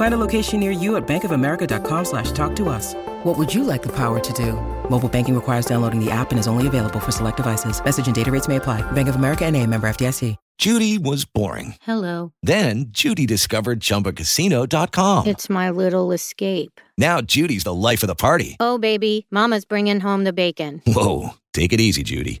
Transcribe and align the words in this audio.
Find 0.00 0.14
a 0.14 0.24
location 0.26 0.60
near 0.60 0.70
you 0.70 0.96
at 0.96 1.06
bankofamerica.com 1.06 2.04
slash 2.06 2.32
talk 2.32 2.56
to 2.56 2.70
us. 2.70 2.94
What 3.22 3.36
would 3.36 3.52
you 3.52 3.64
like 3.64 3.82
the 3.82 3.94
power 3.94 4.18
to 4.18 4.32
do? 4.32 4.54
Mobile 4.88 5.10
banking 5.10 5.34
requires 5.34 5.66
downloading 5.66 6.02
the 6.02 6.10
app 6.10 6.30
and 6.30 6.40
is 6.40 6.48
only 6.48 6.66
available 6.66 7.00
for 7.00 7.12
select 7.12 7.36
devices. 7.36 7.84
Message 7.84 8.06
and 8.06 8.14
data 8.14 8.30
rates 8.30 8.48
may 8.48 8.56
apply. 8.56 8.80
Bank 8.92 9.08
of 9.08 9.16
America 9.16 9.44
and 9.44 9.54
a 9.56 9.66
member 9.66 9.86
FDIC. 9.86 10.36
Judy 10.56 10.96
was 10.96 11.26
boring. 11.26 11.74
Hello. 11.82 12.32
Then 12.42 12.86
Judy 12.88 13.26
discovered 13.26 13.80
ChumbaCasino.com. 13.80 15.26
It's 15.26 15.50
my 15.50 15.68
little 15.68 16.12
escape. 16.12 16.80
Now 16.96 17.20
Judy's 17.20 17.64
the 17.64 17.74
life 17.74 18.02
of 18.02 18.06
the 18.06 18.14
party. 18.14 18.56
Oh, 18.58 18.78
baby. 18.78 19.26
Mama's 19.30 19.66
bringing 19.66 20.00
home 20.00 20.24
the 20.24 20.32
bacon. 20.32 20.80
Whoa, 20.86 21.34
take 21.52 21.74
it 21.74 21.80
easy, 21.80 22.02
Judy. 22.02 22.40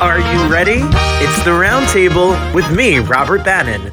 Are 0.00 0.20
you 0.20 0.46
ready? 0.46 0.78
It's 1.20 1.42
the 1.42 1.50
Roundtable 1.50 2.54
with 2.54 2.70
me, 2.70 3.00
Robert 3.00 3.44
Bannon. 3.44 3.90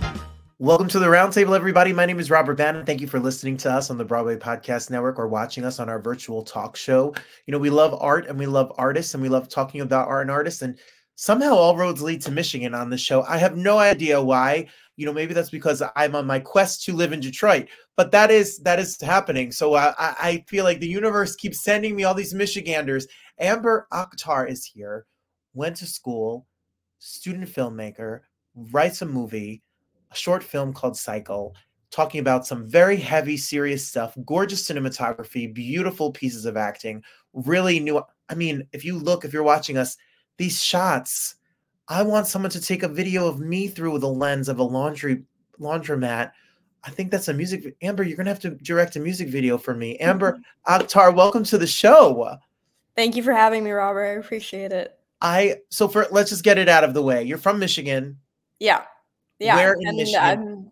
Welcome 0.59 0.87
to 0.89 0.99
the 0.99 1.07
Roundtable, 1.07 1.55
everybody. 1.55 1.93
My 1.93 2.05
name 2.05 2.19
is 2.19 2.29
Robert 2.29 2.59
Bannon. 2.59 2.85
Thank 2.85 3.01
you 3.01 3.07
for 3.07 3.19
listening 3.19 3.57
to 3.57 3.71
us 3.71 3.89
on 3.89 3.97
the 3.97 4.05
Broadway 4.05 4.37
Podcast 4.37 4.91
Network 4.91 5.17
or 5.17 5.27
watching 5.27 5.65
us 5.65 5.79
on 5.79 5.89
our 5.89 5.99
virtual 5.99 6.43
talk 6.43 6.75
show. 6.75 7.11
You 7.47 7.53
know, 7.53 7.57
we 7.57 7.71
love 7.71 7.95
art 7.99 8.27
and 8.27 8.37
we 8.37 8.45
love 8.45 8.71
artists 8.77 9.15
and 9.15 9.23
we 9.23 9.29
love 9.29 9.49
talking 9.49 9.81
about 9.81 10.07
art 10.07 10.21
and 10.21 10.29
artists. 10.29 10.61
And 10.61 10.77
somehow 11.15 11.55
all 11.55 11.75
roads 11.75 12.03
lead 12.03 12.21
to 12.21 12.31
Michigan 12.31 12.75
on 12.75 12.91
the 12.91 12.99
show. 12.99 13.23
I 13.23 13.39
have 13.39 13.57
no 13.57 13.79
idea 13.79 14.21
why. 14.21 14.67
You 14.97 15.07
know, 15.07 15.13
maybe 15.13 15.33
that's 15.33 15.49
because 15.49 15.81
I'm 15.95 16.13
on 16.13 16.27
my 16.27 16.37
quest 16.37 16.83
to 16.83 16.93
live 16.93 17.13
in 17.13 17.19
Detroit, 17.19 17.67
but 17.97 18.11
that 18.11 18.29
is 18.29 18.59
that 18.59 18.77
is 18.77 19.01
happening. 19.01 19.51
So 19.51 19.73
I, 19.73 19.95
I 19.97 20.45
feel 20.47 20.65
like 20.65 20.79
the 20.79 20.87
universe 20.87 21.35
keeps 21.35 21.63
sending 21.63 21.95
me 21.95 22.03
all 22.03 22.13
these 22.13 22.35
Michiganders. 22.35 23.07
Amber 23.39 23.87
Akhtar 23.91 24.47
is 24.47 24.63
here 24.63 25.07
went 25.55 25.77
to 25.77 25.87
school, 25.87 26.45
student 26.99 27.49
filmmaker, 27.49 28.21
writes 28.55 29.01
a 29.01 29.05
movie, 29.05 29.63
a 30.11 30.15
short 30.15 30.43
film 30.43 30.73
called 30.73 30.97
Cycle, 30.97 31.55
talking 31.91 32.19
about 32.19 32.45
some 32.45 32.67
very 32.67 32.97
heavy, 32.97 33.37
serious 33.37 33.87
stuff, 33.87 34.15
gorgeous 34.25 34.67
cinematography, 34.67 35.51
beautiful 35.51 36.11
pieces 36.11 36.45
of 36.45 36.57
acting, 36.57 37.01
really 37.33 37.79
new. 37.79 38.03
I 38.29 38.35
mean, 38.35 38.67
if 38.73 38.83
you 38.83 38.99
look, 38.99 39.23
if 39.23 39.33
you're 39.33 39.43
watching 39.43 39.77
us, 39.77 39.97
these 40.37 40.61
shots, 40.61 41.35
I 41.87 42.03
want 42.03 42.27
someone 42.27 42.51
to 42.51 42.61
take 42.61 42.83
a 42.83 42.89
video 42.89 43.27
of 43.27 43.39
me 43.39 43.67
through 43.67 43.99
the 43.99 44.09
lens 44.09 44.49
of 44.49 44.59
a 44.59 44.63
laundry 44.63 45.23
laundromat. 45.59 46.31
I 46.83 46.89
think 46.89 47.11
that's 47.11 47.29
a 47.29 47.33
music. 47.33 47.75
Amber, 47.81 48.03
you're 48.03 48.17
gonna 48.17 48.29
have 48.29 48.39
to 48.41 48.51
direct 48.51 48.95
a 48.95 48.99
music 48.99 49.29
video 49.29 49.57
for 49.57 49.73
me. 49.73 49.97
Amber 49.97 50.39
Akhtar, 50.67 51.15
welcome 51.15 51.43
to 51.45 51.57
the 51.57 51.67
show. 51.67 52.37
Thank 52.95 53.15
you 53.15 53.23
for 53.23 53.33
having 53.33 53.63
me, 53.63 53.71
Robert. 53.71 54.05
I 54.05 54.19
appreciate 54.19 54.71
it. 54.71 54.97
I 55.25 55.55
so 55.69 55.87
for 55.87 56.05
let's 56.11 56.29
just 56.29 56.43
get 56.43 56.59
it 56.59 56.69
out 56.69 56.83
of 56.83 56.93
the 56.93 57.01
way. 57.01 57.23
You're 57.23 57.39
from 57.39 57.57
Michigan. 57.57 58.19
Yeah. 58.59 58.83
Yeah. 59.39 59.55
Where 59.55 59.73
in 59.73 59.87
and 59.87 59.97
Michigan? 59.97 60.21
I'm 60.21 60.71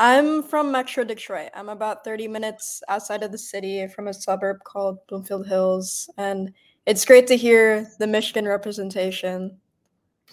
I'm 0.00 0.42
from 0.42 0.72
Metro 0.72 1.04
Detroit. 1.04 1.50
I'm 1.54 1.68
about 1.68 2.02
30 2.02 2.26
minutes 2.26 2.82
outside 2.88 3.22
of 3.22 3.30
the 3.30 3.38
city 3.38 3.86
from 3.86 4.08
a 4.08 4.12
suburb 4.12 4.64
called 4.64 4.98
Bloomfield 5.06 5.46
Hills. 5.46 6.10
And 6.18 6.52
it's 6.86 7.04
great 7.04 7.28
to 7.28 7.36
hear 7.36 7.88
the 8.00 8.08
Michigan 8.08 8.48
representation. 8.48 9.56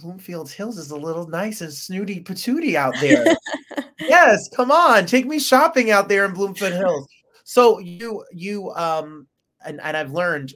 Bloomfield 0.01 0.49
Hills 0.49 0.79
is 0.79 0.89
a 0.89 0.97
little 0.97 1.27
nice 1.27 1.61
and 1.61 1.71
snooty 1.71 2.19
patooty 2.23 2.73
out 2.73 2.95
there. 2.99 3.23
yes, 3.99 4.49
come 4.49 4.71
on, 4.71 5.05
take 5.05 5.27
me 5.27 5.37
shopping 5.37 5.91
out 5.91 6.09
there 6.09 6.25
in 6.25 6.33
Bloomfield 6.33 6.73
Hills. 6.73 7.07
So 7.43 7.77
you 7.77 8.25
you 8.31 8.71
um 8.71 9.27
and, 9.63 9.79
and 9.83 9.95
I've 9.95 10.13
learned 10.13 10.55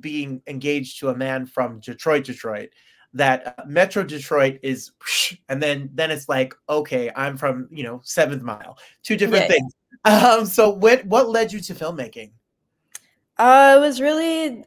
being 0.00 0.42
engaged 0.46 0.98
to 1.00 1.08
a 1.10 1.16
man 1.16 1.46
from 1.46 1.80
Detroit, 1.80 2.24
Detroit, 2.24 2.70
that 3.12 3.54
uh, 3.58 3.62
Metro 3.66 4.02
Detroit 4.02 4.58
is, 4.62 4.92
and 5.48 5.62
then 5.62 5.90
then 5.94 6.10
it's 6.10 6.28
like, 6.28 6.54
okay, 6.68 7.10
I'm 7.14 7.36
from 7.36 7.68
you 7.70 7.84
know 7.84 8.00
Seventh 8.04 8.42
Mile, 8.42 8.78
two 9.02 9.16
different 9.16 9.44
Yeah. 9.44 9.56
things. 9.56 9.72
Um, 10.06 10.44
so 10.44 10.68
what 10.68 11.06
what 11.06 11.30
led 11.30 11.50
you 11.50 11.60
to 11.60 11.74
filmmaking? 11.74 12.32
Uh, 13.38 13.74
it 13.76 13.80
was 13.80 14.00
really 14.00 14.64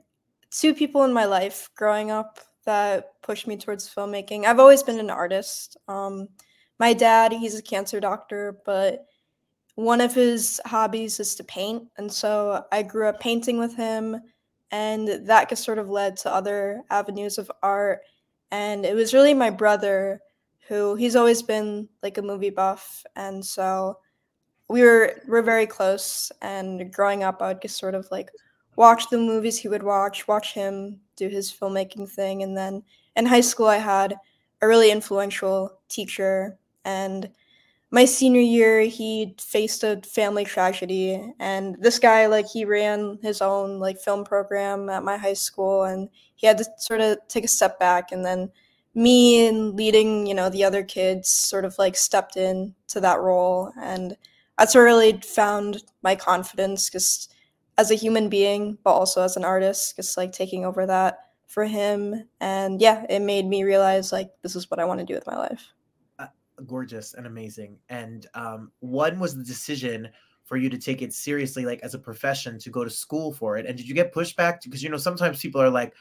two 0.49 0.73
people 0.73 1.03
in 1.03 1.13
my 1.13 1.25
life 1.25 1.69
growing 1.75 2.09
up 2.11 2.39
that 2.65 3.21
pushed 3.21 3.45
me 3.45 3.55
towards 3.55 3.93
filmmaking. 3.93 4.45
I've 4.45 4.59
always 4.59 4.81
been 4.83 4.99
an 4.99 5.09
artist. 5.09 5.77
Um, 5.87 6.27
my 6.79 6.93
dad, 6.93 7.33
he's 7.33 7.55
a 7.55 7.61
cancer 7.61 7.99
doctor, 7.99 8.57
but 8.65 9.05
one 9.75 10.01
of 10.01 10.13
his 10.13 10.59
hobbies 10.65 11.19
is 11.19 11.35
to 11.35 11.43
paint. 11.43 11.83
And 11.97 12.11
so 12.11 12.65
I 12.71 12.83
grew 12.83 13.07
up 13.07 13.19
painting 13.19 13.59
with 13.59 13.75
him, 13.75 14.19
and 14.71 15.27
that 15.27 15.49
just 15.49 15.63
sort 15.63 15.79
of 15.79 15.89
led 15.89 16.17
to 16.17 16.33
other 16.33 16.83
avenues 16.89 17.37
of 17.37 17.51
art. 17.63 18.01
And 18.51 18.85
it 18.85 18.95
was 18.95 19.13
really 19.13 19.33
my 19.33 19.49
brother 19.49 20.21
who 20.67 20.95
he's 20.95 21.15
always 21.15 21.41
been 21.41 21.87
like 22.03 22.17
a 22.17 22.21
movie 22.21 22.49
buff. 22.49 23.05
And 23.15 23.43
so 23.43 23.97
we 24.67 24.81
were 24.81 25.21
we're 25.27 25.41
very 25.41 25.65
close 25.65 26.31
and 26.41 26.93
growing 26.93 27.23
up 27.23 27.41
i 27.41 27.47
would 27.47 27.61
just 27.61 27.77
sort 27.77 27.95
of 27.95 28.07
like 28.11 28.29
watch 28.75 29.09
the 29.09 29.17
movies 29.17 29.57
he 29.57 29.67
would 29.67 29.83
watch 29.83 30.27
watch 30.27 30.53
him 30.53 30.99
do 31.15 31.27
his 31.27 31.51
filmmaking 31.51 32.09
thing 32.09 32.43
and 32.43 32.55
then 32.55 32.83
in 33.15 33.25
high 33.25 33.41
school 33.41 33.67
i 33.67 33.77
had 33.77 34.15
a 34.61 34.67
really 34.67 34.91
influential 34.91 35.79
teacher 35.87 36.57
and 36.85 37.29
my 37.91 38.05
senior 38.05 38.41
year 38.41 38.81
he 38.81 39.35
faced 39.39 39.83
a 39.83 40.01
family 40.05 40.43
tragedy 40.43 41.33
and 41.39 41.75
this 41.79 41.99
guy 41.99 42.25
like 42.25 42.45
he 42.47 42.65
ran 42.65 43.17
his 43.21 43.41
own 43.41 43.79
like 43.79 43.97
film 43.99 44.25
program 44.25 44.89
at 44.89 45.03
my 45.03 45.17
high 45.17 45.33
school 45.33 45.83
and 45.83 46.09
he 46.35 46.47
had 46.47 46.57
to 46.57 46.65
sort 46.77 47.01
of 47.01 47.17
take 47.29 47.45
a 47.45 47.47
step 47.47 47.79
back 47.79 48.11
and 48.11 48.25
then 48.25 48.51
me 48.93 49.47
and 49.47 49.75
leading 49.75 50.25
you 50.25 50.33
know 50.33 50.49
the 50.49 50.63
other 50.63 50.83
kids 50.83 51.29
sort 51.29 51.63
of 51.65 51.77
like 51.77 51.95
stepped 51.95 52.35
in 52.35 52.73
to 52.87 52.99
that 52.99 53.19
role 53.19 53.71
and 53.81 54.17
that's 54.57 54.73
where 54.75 54.85
I 54.85 54.87
really 54.87 55.21
found 55.21 55.83
my 56.01 56.15
confidence 56.15 56.89
just 56.89 57.33
as 57.77 57.91
a 57.91 57.95
human 57.95 58.27
being, 58.29 58.77
but 58.83 58.91
also 58.93 59.21
as 59.21 59.37
an 59.37 59.45
artist, 59.45 59.95
just 59.95 60.17
like 60.17 60.31
taking 60.31 60.65
over 60.65 60.85
that 60.85 61.19
for 61.45 61.65
him. 61.65 62.27
And 62.41 62.81
yeah, 62.81 63.05
it 63.09 63.19
made 63.21 63.45
me 63.45 63.63
realize 63.63 64.11
like 64.11 64.31
this 64.41 64.55
is 64.55 64.69
what 64.71 64.79
I 64.79 64.85
want 64.85 64.99
to 64.99 65.05
do 65.05 65.13
with 65.13 65.27
my 65.27 65.37
life. 65.37 65.73
Gorgeous 66.65 67.13
and 67.13 67.27
amazing. 67.27 67.77
And 67.89 68.25
um, 68.33 68.71
when 68.79 69.19
was 69.19 69.35
the 69.35 69.43
decision 69.43 70.09
for 70.43 70.57
you 70.57 70.69
to 70.69 70.77
take 70.77 71.01
it 71.01 71.13
seriously, 71.13 71.65
like 71.65 71.81
as 71.81 71.93
a 71.93 71.99
profession, 71.99 72.57
to 72.59 72.69
go 72.69 72.83
to 72.83 72.89
school 72.89 73.33
for 73.33 73.57
it? 73.57 73.65
And 73.65 73.77
did 73.77 73.87
you 73.87 73.93
get 73.93 74.13
pushback? 74.13 74.63
Because 74.63 74.81
you 74.81 74.89
know 74.89 74.97
sometimes 74.97 75.41
people 75.41 75.61
are 75.61 75.69
like, 75.69 75.93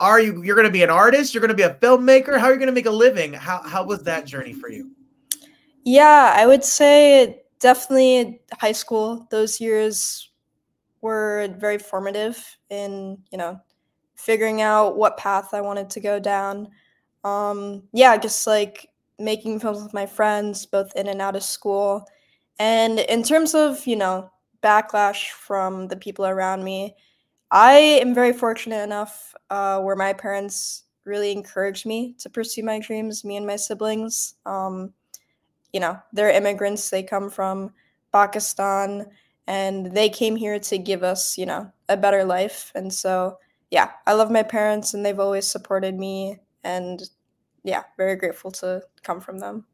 "Are 0.00 0.20
you? 0.20 0.42
You're 0.42 0.56
going 0.56 0.66
to 0.66 0.72
be 0.72 0.82
an 0.82 0.90
artist? 0.90 1.32
You're 1.32 1.40
going 1.40 1.48
to 1.48 1.54
be 1.54 1.62
a 1.62 1.74
filmmaker? 1.74 2.38
How 2.38 2.46
are 2.46 2.52
you 2.52 2.58
going 2.58 2.66
to 2.66 2.72
make 2.72 2.86
a 2.86 2.90
living?" 2.90 3.32
How 3.32 3.62
how 3.62 3.84
was 3.84 4.02
that 4.02 4.26
journey 4.26 4.52
for 4.52 4.70
you? 4.70 4.90
Yeah, 5.84 6.32
I 6.34 6.46
would 6.46 6.64
say 6.64 7.42
definitely 7.60 8.40
high 8.52 8.72
school. 8.72 9.26
Those 9.30 9.60
years 9.60 10.30
were 11.00 11.48
very 11.58 11.78
formative 11.78 12.58
in, 12.70 13.18
you 13.30 13.38
know, 13.38 13.60
figuring 14.16 14.62
out 14.62 14.96
what 14.96 15.16
path 15.16 15.54
I 15.54 15.60
wanted 15.60 15.88
to 15.90 16.00
go 16.00 16.18
down. 16.18 16.68
Um, 17.22 17.84
yeah, 17.92 18.16
just 18.16 18.46
like 18.46 18.88
making 19.18 19.60
films 19.60 19.82
with 19.82 19.94
my 19.94 20.06
friends, 20.06 20.66
both 20.66 20.94
in 20.96 21.06
and 21.08 21.20
out 21.20 21.36
of 21.36 21.42
school. 21.42 22.06
And 22.58 23.00
in 23.00 23.22
terms 23.22 23.54
of, 23.54 23.86
you 23.86 23.96
know, 23.96 24.30
backlash 24.62 25.30
from 25.30 25.88
the 25.88 25.96
people 25.96 26.26
around 26.26 26.64
me, 26.64 26.96
I 27.50 27.74
am 27.74 28.14
very 28.14 28.32
fortunate 28.32 28.82
enough 28.82 29.34
uh, 29.50 29.80
where 29.80 29.96
my 29.96 30.12
parents 30.12 30.84
really 31.04 31.32
encouraged 31.32 31.86
me 31.86 32.14
to 32.18 32.28
pursue 32.28 32.62
my 32.62 32.80
dreams, 32.80 33.24
me 33.24 33.36
and 33.36 33.46
my 33.46 33.56
siblings. 33.56 34.34
Um, 34.44 34.92
you 35.72 35.80
know, 35.80 35.98
they're 36.12 36.30
immigrants, 36.30 36.90
they 36.90 37.02
come 37.02 37.30
from 37.30 37.72
Pakistan. 38.12 39.06
and 39.46 39.94
they 39.94 40.08
came 40.08 40.34
here 40.34 40.58
to 40.58 40.78
give 40.78 41.04
us, 41.04 41.38
you 41.38 41.46
know, 41.46 41.70
a 41.88 41.96
better 41.96 42.24
life. 42.24 42.72
And 42.74 42.92
so, 42.92 43.38
yeah, 43.70 43.90
I 44.06 44.14
love 44.14 44.30
my 44.30 44.42
parents 44.42 44.94
and 44.94 45.04
they've 45.06 45.20
always 45.20 45.46
supported 45.46 45.94
me 45.94 46.40
and 46.64 47.02
yeah, 47.66 47.82
very 47.96 48.14
grateful 48.14 48.52
to 48.52 48.80
come 49.02 49.20
from 49.20 49.38
them. 49.38 49.66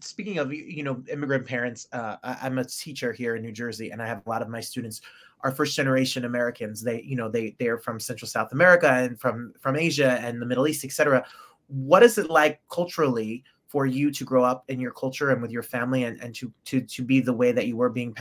Speaking 0.00 0.38
of 0.38 0.54
you 0.54 0.82
know 0.82 1.02
immigrant 1.12 1.46
parents, 1.46 1.86
uh, 1.92 2.16
I'm 2.24 2.56
a 2.56 2.64
teacher 2.64 3.12
here 3.12 3.36
in 3.36 3.42
New 3.42 3.52
Jersey, 3.52 3.90
and 3.90 4.02
I 4.02 4.06
have 4.06 4.22
a 4.24 4.28
lot 4.28 4.40
of 4.40 4.48
my 4.48 4.60
students 4.60 5.02
are 5.42 5.50
first 5.50 5.76
generation 5.76 6.24
Americans. 6.24 6.82
They 6.82 7.02
you 7.02 7.16
know 7.16 7.28
they 7.28 7.56
they 7.58 7.68
are 7.68 7.76
from 7.76 8.00
Central 8.00 8.26
South 8.26 8.52
America 8.52 8.90
and 8.90 9.20
from 9.20 9.52
from 9.60 9.76
Asia 9.76 10.18
and 10.22 10.40
the 10.40 10.46
Middle 10.46 10.66
East, 10.66 10.82
etc. 10.82 11.22
What 11.66 12.02
is 12.02 12.16
it 12.16 12.30
like 12.30 12.62
culturally 12.70 13.44
for 13.66 13.84
you 13.84 14.10
to 14.10 14.24
grow 14.24 14.42
up 14.42 14.64
in 14.68 14.80
your 14.80 14.92
culture 14.92 15.30
and 15.30 15.42
with 15.42 15.50
your 15.50 15.62
family, 15.62 16.04
and 16.04 16.18
and 16.22 16.34
to 16.36 16.50
to 16.64 16.80
to 16.80 17.04
be 17.04 17.20
the 17.20 17.34
way 17.34 17.52
that 17.52 17.66
you 17.66 17.76
were 17.76 17.90
being 17.90 18.16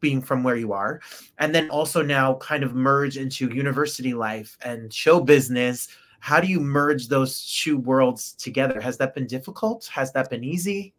being 0.00 0.20
from 0.20 0.42
where 0.42 0.56
you 0.56 0.74
are, 0.74 1.00
and 1.38 1.54
then 1.54 1.70
also 1.70 2.02
now 2.02 2.34
kind 2.34 2.64
of 2.64 2.74
merge 2.74 3.16
into 3.16 3.48
university 3.48 4.12
life 4.12 4.58
and 4.62 4.92
show 4.92 5.20
business 5.20 5.88
how 6.22 6.40
do 6.40 6.46
you 6.46 6.60
merge 6.60 7.08
those 7.08 7.32
two 7.62 7.76
worlds 7.76 8.32
together? 8.34 8.80
Has 8.80 8.96
that 8.98 9.12
been 9.12 9.26
difficult? 9.26 9.86
Has 9.92 10.12
that 10.12 10.30
been 10.30 10.44
easy? 10.44 10.94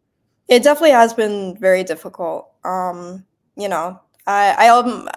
It 0.48 0.62
definitely 0.62 0.90
has 0.90 1.14
been 1.14 1.56
very 1.58 1.82
difficult. 1.82 2.50
Um 2.64 3.24
you 3.56 3.68
know 3.68 4.00
i 4.26 4.54
i 4.58 4.68
um, 4.68 5.08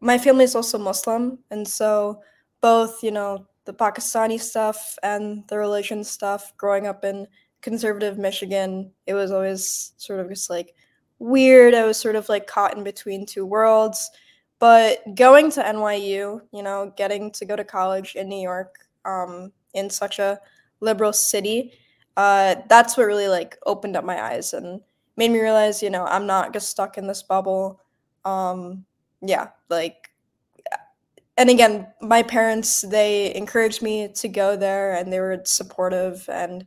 my 0.00 0.18
family 0.18 0.42
is 0.42 0.56
also 0.56 0.76
muslim 0.78 1.38
and 1.52 1.66
so 1.66 2.20
both 2.60 3.04
you 3.04 3.12
know 3.12 3.46
the 3.66 3.72
pakistani 3.72 4.40
stuff 4.40 4.98
and 5.04 5.46
the 5.46 5.56
religion 5.56 6.02
stuff 6.02 6.52
growing 6.56 6.88
up 6.88 7.04
in 7.04 7.26
conservative 7.60 8.18
michigan 8.18 8.90
it 9.06 9.14
was 9.14 9.30
always 9.30 9.92
sort 9.96 10.18
of 10.18 10.28
just 10.28 10.50
like 10.50 10.74
weird. 11.18 11.74
I 11.74 11.84
was 11.84 11.96
sort 11.96 12.16
of 12.16 12.28
like 12.28 12.46
caught 12.46 12.76
in 12.76 12.84
between 12.84 13.24
two 13.24 13.46
worlds. 13.46 14.10
But 14.60 14.98
going 15.14 15.50
to 15.52 15.62
nyu 15.62 16.40
you 16.52 16.62
know 16.62 16.92
getting 16.96 17.30
to 17.32 17.44
go 17.44 17.56
to 17.56 17.64
college 17.64 18.14
in 18.14 18.28
new 18.28 18.40
york 18.40 18.78
um, 19.04 19.52
in 19.74 19.90
such 19.90 20.18
a 20.18 20.40
liberal 20.80 21.12
city, 21.12 21.72
uh, 22.16 22.56
that's 22.68 22.96
what 22.96 23.06
really 23.06 23.28
like 23.28 23.58
opened 23.66 23.96
up 23.96 24.04
my 24.04 24.22
eyes 24.22 24.52
and 24.52 24.80
made 25.16 25.30
me 25.30 25.40
realize, 25.40 25.82
you 25.82 25.90
know, 25.90 26.04
I'm 26.04 26.26
not 26.26 26.52
just 26.52 26.70
stuck 26.70 26.98
in 26.98 27.06
this 27.06 27.22
bubble. 27.22 27.80
Um, 28.24 28.84
yeah, 29.20 29.48
like, 29.68 30.10
and 31.36 31.50
again, 31.50 31.88
my 32.00 32.22
parents 32.22 32.82
they 32.82 33.34
encouraged 33.34 33.82
me 33.82 34.08
to 34.14 34.28
go 34.28 34.56
there, 34.56 34.94
and 34.94 35.12
they 35.12 35.20
were 35.20 35.40
supportive 35.44 36.28
and 36.28 36.66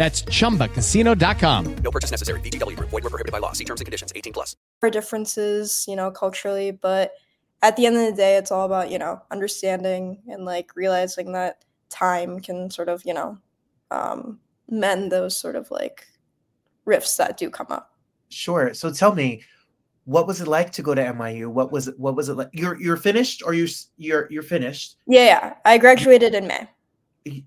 That's 0.00 0.22
ChumbaCasino.com. 0.22 1.74
No 1.84 1.90
purchase 1.90 2.10
necessary. 2.10 2.40
VGW. 2.40 2.74
Void 2.76 3.04
were 3.04 3.10
prohibited 3.10 3.32
by 3.32 3.38
law. 3.38 3.52
See 3.52 3.66
terms 3.66 3.82
and 3.82 3.84
conditions. 3.84 4.14
18 4.16 4.32
plus. 4.32 4.56
Our 4.82 4.88
differences, 4.88 5.84
you 5.86 5.94
know, 5.94 6.10
culturally, 6.10 6.70
but 6.70 7.12
at 7.60 7.76
the 7.76 7.84
end 7.84 7.96
of 7.96 8.06
the 8.06 8.12
day, 8.12 8.38
it's 8.38 8.50
all 8.50 8.64
about, 8.64 8.90
you 8.90 8.98
know, 8.98 9.20
understanding 9.30 10.22
and 10.26 10.46
like 10.46 10.74
realizing 10.74 11.32
that 11.32 11.66
time 11.90 12.40
can 12.40 12.70
sort 12.70 12.88
of, 12.88 13.02
you 13.04 13.12
know, 13.12 13.36
um, 13.90 14.40
mend 14.70 15.12
those 15.12 15.38
sort 15.38 15.54
of 15.54 15.70
like 15.70 16.06
rifts 16.86 17.18
that 17.18 17.36
do 17.36 17.50
come 17.50 17.66
up. 17.68 17.90
Sure. 18.30 18.72
So 18.72 18.90
tell 18.90 19.14
me, 19.14 19.42
what 20.04 20.26
was 20.26 20.40
it 20.40 20.48
like 20.48 20.72
to 20.72 20.82
go 20.82 20.94
to 20.94 21.02
NYU? 21.02 21.48
What 21.48 21.72
was 21.72 21.88
it? 21.88 22.00
What 22.00 22.16
was 22.16 22.30
it 22.30 22.38
like? 22.38 22.48
You're 22.54 22.80
you're 22.80 22.96
finished, 22.96 23.42
or 23.44 23.52
you 23.52 23.68
you're 23.98 24.28
you're 24.30 24.42
finished? 24.42 24.96
Yeah, 25.06 25.24
yeah. 25.24 25.54
I 25.66 25.76
graduated 25.76 26.34
in 26.34 26.46
May 26.46 26.66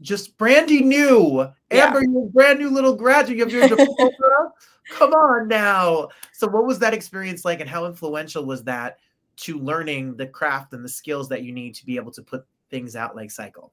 just 0.01 0.37
brandy 0.37 0.83
new. 0.83 1.47
Yeah. 1.71 1.87
Amber, 1.87 2.03
you're 2.03 2.25
a 2.25 2.29
brand 2.29 2.59
new 2.59 2.69
little 2.69 2.95
graduate. 2.95 3.37
You 3.37 3.43
have 3.43 3.51
your 3.51 3.67
diploma. 3.77 4.51
Come 4.89 5.13
on 5.13 5.47
now. 5.47 6.09
So, 6.31 6.47
what 6.47 6.65
was 6.65 6.79
that 6.79 6.93
experience 6.93 7.45
like, 7.45 7.59
and 7.59 7.69
how 7.69 7.85
influential 7.85 8.45
was 8.45 8.63
that 8.65 8.97
to 9.35 9.57
learning 9.57 10.15
the 10.15 10.27
craft 10.27 10.73
and 10.73 10.83
the 10.83 10.89
skills 10.89 11.29
that 11.29 11.43
you 11.43 11.51
need 11.51 11.73
to 11.75 11.85
be 11.85 11.95
able 11.95 12.11
to 12.11 12.21
put 12.21 12.45
things 12.69 12.95
out 12.95 13.15
like 13.15 13.31
Cycle? 13.31 13.71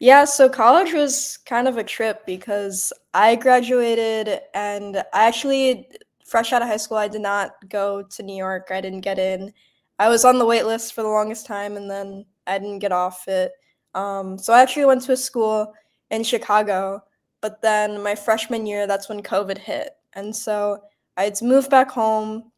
Yeah, 0.00 0.24
so 0.24 0.48
college 0.48 0.92
was 0.92 1.38
kind 1.38 1.66
of 1.66 1.76
a 1.76 1.82
trip 1.82 2.24
because 2.24 2.92
I 3.14 3.34
graduated 3.34 4.40
and 4.54 4.98
I 5.12 5.26
actually, 5.26 5.88
fresh 6.24 6.52
out 6.52 6.62
of 6.62 6.68
high 6.68 6.76
school, 6.76 6.98
I 6.98 7.08
did 7.08 7.20
not 7.20 7.52
go 7.68 8.02
to 8.02 8.22
New 8.22 8.36
York. 8.36 8.68
I 8.70 8.80
didn't 8.80 9.00
get 9.00 9.18
in. 9.18 9.52
I 9.98 10.08
was 10.08 10.24
on 10.24 10.38
the 10.38 10.46
wait 10.46 10.66
list 10.66 10.94
for 10.94 11.02
the 11.02 11.08
longest 11.08 11.46
time 11.46 11.76
and 11.76 11.90
then 11.90 12.24
I 12.46 12.58
didn't 12.58 12.78
get 12.78 12.92
off 12.92 13.26
it. 13.26 13.50
Um, 13.94 14.38
so 14.38 14.52
I 14.52 14.62
actually 14.62 14.84
went 14.84 15.02
to 15.02 15.12
a 15.12 15.16
school 15.16 15.74
in 16.10 16.22
Chicago, 16.24 17.02
but 17.40 17.62
then 17.62 18.02
my 18.02 18.14
freshman 18.14 18.66
year, 18.66 18.86
that's 18.86 19.08
when 19.08 19.22
COVID 19.22 19.58
hit. 19.58 19.90
And 20.14 20.34
so 20.34 20.82
I 21.16 21.24
had 21.24 21.34
to 21.36 21.44
move 21.44 21.68
back 21.70 21.90
home. 21.90 22.50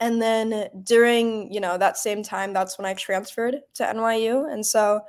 And 0.00 0.20
then 0.20 0.70
during, 0.84 1.52
you 1.52 1.60
know, 1.60 1.76
that 1.76 1.98
same 1.98 2.22
time, 2.22 2.52
that's 2.52 2.78
when 2.78 2.86
I 2.86 2.94
transferred 2.94 3.56
to 3.74 3.84
NYU. 3.84 4.52
And 4.52 4.64
so 4.64 5.02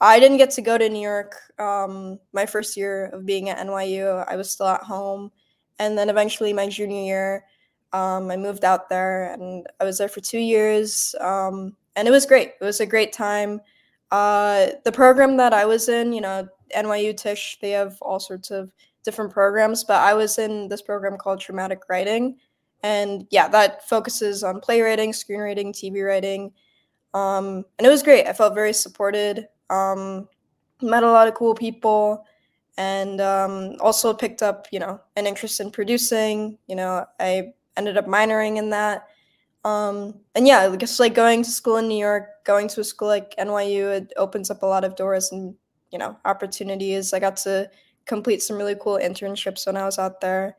I 0.00 0.18
didn't 0.18 0.38
get 0.38 0.50
to 0.52 0.62
go 0.62 0.78
to 0.78 0.88
New 0.88 1.00
York 1.00 1.36
um, 1.58 2.18
my 2.32 2.46
first 2.46 2.76
year 2.76 3.06
of 3.12 3.26
being 3.26 3.50
at 3.50 3.64
NYU. 3.64 4.24
I 4.26 4.36
was 4.36 4.50
still 4.50 4.66
at 4.66 4.82
home. 4.82 5.30
And 5.78 5.96
then 5.96 6.08
eventually 6.08 6.52
my 6.52 6.68
junior 6.68 7.02
year, 7.02 7.44
um, 7.92 8.30
I 8.30 8.36
moved 8.36 8.64
out 8.64 8.88
there 8.88 9.32
and 9.32 9.66
I 9.80 9.84
was 9.84 9.98
there 9.98 10.08
for 10.08 10.20
two 10.20 10.38
years. 10.38 11.14
Um, 11.20 11.76
and 11.94 12.08
it 12.08 12.10
was 12.10 12.26
great. 12.26 12.54
It 12.60 12.64
was 12.64 12.80
a 12.80 12.86
great 12.86 13.12
time. 13.12 13.60
Uh, 14.12 14.72
the 14.84 14.92
program 14.92 15.38
that 15.38 15.54
I 15.54 15.64
was 15.64 15.88
in, 15.88 16.12
you 16.12 16.20
know, 16.20 16.46
NYU 16.76 17.16
Tisch, 17.16 17.58
they 17.62 17.70
have 17.70 17.96
all 18.02 18.20
sorts 18.20 18.50
of 18.50 18.70
different 19.04 19.32
programs, 19.32 19.84
but 19.84 19.96
I 20.02 20.12
was 20.12 20.38
in 20.38 20.68
this 20.68 20.82
program 20.82 21.16
called 21.16 21.40
Dramatic 21.40 21.80
Writing. 21.88 22.36
And 22.82 23.26
yeah, 23.30 23.48
that 23.48 23.88
focuses 23.88 24.44
on 24.44 24.60
playwriting, 24.60 25.12
screenwriting, 25.12 25.72
TV 25.72 26.06
writing. 26.06 26.52
Um, 27.14 27.64
and 27.78 27.86
it 27.86 27.90
was 27.90 28.02
great. 28.02 28.26
I 28.26 28.34
felt 28.34 28.54
very 28.54 28.74
supported. 28.74 29.48
Um, 29.70 30.28
met 30.82 31.04
a 31.04 31.10
lot 31.10 31.28
of 31.28 31.34
cool 31.34 31.54
people 31.54 32.24
and 32.76 33.20
um, 33.20 33.76
also 33.80 34.12
picked 34.12 34.42
up, 34.42 34.66
you 34.70 34.78
know, 34.78 35.00
an 35.16 35.26
interest 35.26 35.58
in 35.60 35.70
producing. 35.70 36.58
You 36.66 36.76
know, 36.76 37.06
I 37.18 37.54
ended 37.78 37.96
up 37.96 38.06
minoring 38.06 38.58
in 38.58 38.68
that. 38.70 39.06
Um, 39.64 40.14
and 40.34 40.46
yeah, 40.46 40.60
I 40.60 40.76
guess 40.76 40.98
like 40.98 41.14
going 41.14 41.42
to 41.44 41.50
school 41.50 41.76
in 41.76 41.88
New 41.88 41.98
York, 41.98 42.44
going 42.44 42.68
to 42.68 42.80
a 42.80 42.84
school 42.84 43.08
like 43.08 43.36
NYU, 43.36 43.96
it 43.96 44.12
opens 44.16 44.50
up 44.50 44.62
a 44.62 44.66
lot 44.66 44.84
of 44.84 44.96
doors 44.96 45.30
and 45.30 45.54
you 45.90 45.98
know 45.98 46.16
opportunities. 46.24 47.12
I 47.12 47.20
got 47.20 47.36
to 47.38 47.70
complete 48.04 48.42
some 48.42 48.56
really 48.56 48.74
cool 48.80 48.98
internships 48.98 49.66
when 49.66 49.76
I 49.76 49.84
was 49.84 49.98
out 49.98 50.20
there, 50.20 50.56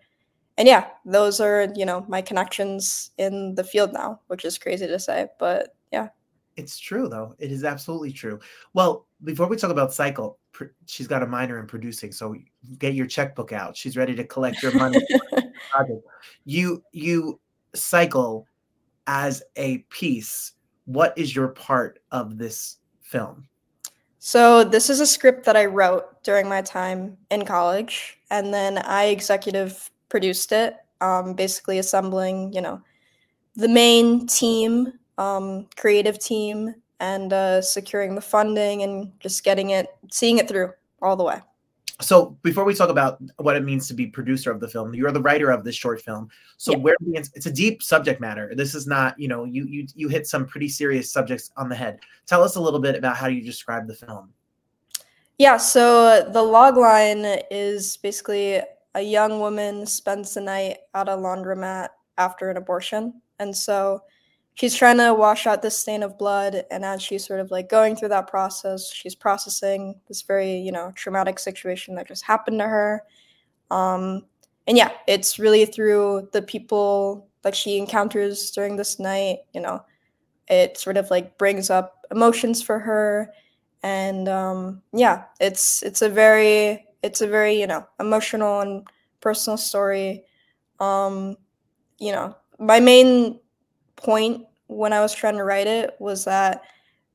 and 0.57 0.67
yeah, 0.67 0.88
those 1.05 1.41
are 1.41 1.67
you 1.75 1.86
know 1.86 2.05
my 2.07 2.22
connections 2.22 3.12
in 3.17 3.55
the 3.55 3.63
field 3.63 3.91
now, 3.91 4.22
which 4.27 4.45
is 4.45 4.57
crazy 4.57 4.88
to 4.88 5.00
say, 5.00 5.27
but 5.39 5.75
yeah. 5.91 6.10
It's 6.55 6.77
true 6.77 7.10
though. 7.10 7.36
It 7.39 7.51
is 7.51 7.63
absolutely 7.63 8.13
true. 8.13 8.39
Well, 8.74 9.07
before 9.24 9.48
we 9.48 9.57
talk 9.57 9.72
about 9.72 9.91
Cycle, 9.91 10.38
she's 10.86 11.07
got 11.07 11.24
a 11.24 11.27
minor 11.27 11.60
in 11.60 11.65
producing, 11.65 12.12
so 12.12 12.36
get 12.77 12.93
your 12.93 13.07
checkbook 13.07 13.51
out. 13.51 13.75
She's 13.75 13.98
ready 13.98 14.15
to 14.15 14.24
collect 14.24 14.62
your 14.62 14.74
money. 14.75 15.00
you 16.45 16.83
you 16.91 17.39
cycle 17.74 18.45
as 19.07 19.43
a 19.55 19.79
piece, 19.89 20.53
what 20.86 21.17
is 21.17 21.36
your 21.36 21.50
part 21.50 22.00
of 22.12 22.38
this 22.38 22.77
film? 23.01 23.48
So, 24.19 24.63
this 24.63 24.89
is 24.89 25.00
a 25.00 25.05
script 25.05 25.45
that 25.45 25.57
I 25.57 25.65
wrote 25.65 26.24
during 26.24 26.48
my 26.48 26.62
time 26.62 27.17
in 27.29 27.43
college, 27.43 28.19
and 28.31 28.53
then 28.53 28.77
I 28.77 29.05
executive 29.05 29.91
produced 30.07 30.51
it, 30.53 30.77
um, 31.01 31.33
basically 31.33 31.77
assembling, 31.77 32.53
you 32.53 32.62
know, 32.62 32.81
the 33.55 33.67
main 33.67 34.25
team, 34.25 34.93
um, 35.17 35.67
creative 35.75 36.19
team, 36.19 36.74
and 37.01 37.33
uh, 37.33 37.62
securing 37.62 38.15
the 38.15 38.22
funding 38.22 38.83
and 38.83 39.12
just 39.19 39.43
getting 39.43 39.72
it, 39.72 39.88
seeing 40.10 40.38
it 40.38 40.48
through 40.48 40.72
all 41.01 41.17
the 41.17 41.24
way 41.24 41.41
so 42.01 42.38
before 42.41 42.63
we 42.63 42.73
talk 42.73 42.89
about 42.89 43.21
what 43.38 43.55
it 43.55 43.63
means 43.63 43.88
to 43.88 43.93
be 43.93 44.07
producer 44.07 44.51
of 44.51 44.59
the 44.59 44.67
film 44.67 44.93
you're 44.95 45.12
the 45.12 45.21
writer 45.21 45.51
of 45.51 45.63
this 45.63 45.75
short 45.75 46.01
film. 46.01 46.29
So 46.57 46.71
yeah. 46.71 46.77
where 46.77 46.95
it's 47.00 47.45
a 47.45 47.51
deep 47.51 47.83
subject 47.83 48.19
matter. 48.19 48.53
This 48.55 48.75
is 48.75 48.88
not 48.88 49.19
you 49.19 49.27
know 49.27 49.45
you 49.45 49.65
you 49.65 49.88
you 49.95 50.07
hit 50.07 50.27
some 50.27 50.45
pretty 50.45 50.69
serious 50.69 51.12
subjects 51.12 51.51
on 51.57 51.69
the 51.69 51.75
head. 51.75 52.00
Tell 52.25 52.43
us 52.43 52.55
a 52.55 52.62
little 52.62 52.79
bit 52.79 52.95
about 52.95 53.17
how 53.17 53.27
you 53.27 53.41
describe 53.41 53.88
the 53.88 53.95
film. 53.95 54.29
Yeah 55.38 55.57
so 55.57 56.29
the 56.31 56.41
log 56.41 56.77
line 56.77 57.25
is 57.51 57.97
basically 57.97 58.62
a 58.95 59.01
young 59.01 59.39
woman 59.39 59.85
spends 59.85 60.33
the 60.33 60.41
night 60.41 60.77
at 60.93 61.09
a 61.09 61.12
laundromat 61.12 61.89
after 62.17 62.50
an 62.50 62.57
abortion. 62.57 63.21
And 63.39 63.55
so 63.55 64.01
she's 64.55 64.75
trying 64.75 64.98
to 64.98 65.13
wash 65.13 65.48
out 65.48 65.62
this 65.62 65.77
stain 65.77 66.03
of 66.03 66.17
blood 66.17 66.63
and 66.72 66.86
as 66.86 67.01
she's 67.01 67.25
sort 67.25 67.39
of 67.39 67.51
like 67.51 67.69
going 67.69 67.95
through 67.95 68.10
that 68.10 68.27
process 68.27 68.91
she's 68.91 69.15
processing 69.15 69.95
this 70.07 70.22
very 70.22 70.57
you 70.57 70.72
know 70.72 70.91
traumatic 70.95 71.39
situation 71.39 71.95
that 71.95 72.07
just 72.07 72.24
happened 72.24 72.60
to 72.60 72.67
her. 72.67 73.03
Um 73.72 74.25
and 74.67 74.77
yeah 74.77 74.91
it's 75.07 75.39
really 75.39 75.65
through 75.65 76.29
the 76.33 76.41
people 76.41 77.27
that 77.41 77.55
she 77.55 77.77
encounters 77.77 78.51
during 78.51 78.77
this 78.77 79.00
night 79.00 79.39
you 79.53 79.62
know 79.62 79.83
it 80.48 80.77
sort 80.77 80.98
of 80.98 81.10
like 81.10 81.38
brings 81.38 81.69
up 81.69 82.05
emotions 82.12 82.62
for 82.62 82.79
her. 82.79 83.31
And 83.81 84.29
um 84.29 84.81
yeah 84.93 85.25
it's 85.39 85.83
it's 85.83 86.01
a 86.01 86.10
very 86.10 86.86
it's 87.01 87.22
a 87.22 87.27
very 87.27 87.60
you 87.60 87.67
know 87.67 87.86
emotional 88.00 88.62
and 88.62 88.88
personal 89.22 89.57
story. 89.57 90.24
Um 90.79 91.38
you 91.98 92.12
know 92.12 92.36
my 92.60 92.79
main 92.79 93.39
point 94.03 94.45
when 94.67 94.93
I 94.93 95.01
was 95.01 95.13
trying 95.13 95.38
to 95.38 95.43
write 95.43 95.67
it 95.67 95.95
was 96.00 96.25
that 96.25 96.63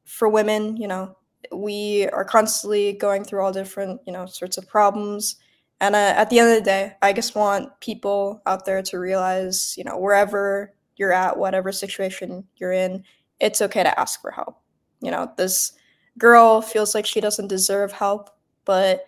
for 0.04 0.28
women, 0.28 0.76
you 0.76 0.88
know, 0.88 1.16
we 1.52 2.08
are 2.08 2.24
constantly 2.24 2.92
going 2.94 3.24
through 3.24 3.42
all 3.42 3.52
different, 3.52 4.00
you 4.06 4.12
know, 4.12 4.26
sorts 4.26 4.58
of 4.58 4.68
problems. 4.68 5.36
And 5.80 5.94
uh, 5.94 6.14
at 6.16 6.30
the 6.30 6.38
end 6.38 6.50
of 6.50 6.56
the 6.56 6.64
day, 6.64 6.94
I 7.02 7.12
just 7.12 7.34
want 7.34 7.78
people 7.80 8.42
out 8.46 8.64
there 8.64 8.82
to 8.82 8.98
realize, 8.98 9.74
you 9.76 9.84
know, 9.84 9.98
wherever 9.98 10.74
you're 10.96 11.12
at, 11.12 11.38
whatever 11.38 11.70
situation 11.70 12.44
you're 12.56 12.72
in, 12.72 13.04
it's 13.38 13.62
okay 13.62 13.84
to 13.84 14.00
ask 14.00 14.20
for 14.20 14.30
help. 14.30 14.60
You 15.00 15.10
know, 15.12 15.30
this 15.36 15.72
girl 16.18 16.60
feels 16.60 16.94
like 16.94 17.06
she 17.06 17.20
doesn't 17.20 17.46
deserve 17.46 17.92
help, 17.92 18.30
but 18.64 19.04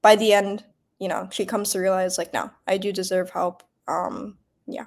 by 0.00 0.16
the 0.16 0.32
end, 0.32 0.64
you 0.98 1.08
know, 1.08 1.28
she 1.30 1.44
comes 1.44 1.72
to 1.72 1.80
realize, 1.80 2.16
like, 2.16 2.32
no, 2.32 2.50
I 2.66 2.78
do 2.78 2.92
deserve 2.92 3.28
help. 3.28 3.62
Um, 3.86 4.38
yeah. 4.66 4.86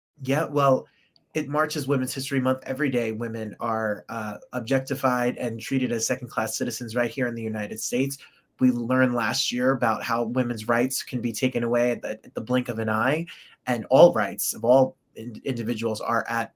Yeah, 0.23 0.45
well, 0.45 0.87
it 1.33 1.47
marches 1.47 1.87
Women's 1.87 2.13
History 2.13 2.39
Month. 2.39 2.59
Every 2.65 2.89
day, 2.89 3.11
women 3.11 3.55
are 3.59 4.05
uh, 4.09 4.37
objectified 4.53 5.37
and 5.37 5.59
treated 5.59 5.91
as 5.91 6.05
second-class 6.05 6.57
citizens 6.57 6.95
right 6.95 7.09
here 7.09 7.27
in 7.27 7.35
the 7.35 7.41
United 7.41 7.79
States. 7.79 8.17
We 8.59 8.69
learned 8.71 9.15
last 9.15 9.51
year 9.51 9.71
about 9.71 10.03
how 10.03 10.23
women's 10.23 10.67
rights 10.67 11.01
can 11.01 11.21
be 11.21 11.31
taken 11.31 11.63
away 11.63 11.91
at 11.91 12.01
the, 12.01 12.09
at 12.11 12.33
the 12.35 12.41
blink 12.41 12.69
of 12.69 12.79
an 12.79 12.89
eye, 12.89 13.25
and 13.65 13.85
all 13.89 14.13
rights 14.13 14.53
of 14.53 14.63
all 14.63 14.95
in- 15.15 15.41
individuals 15.45 16.01
are 16.01 16.25
at 16.29 16.53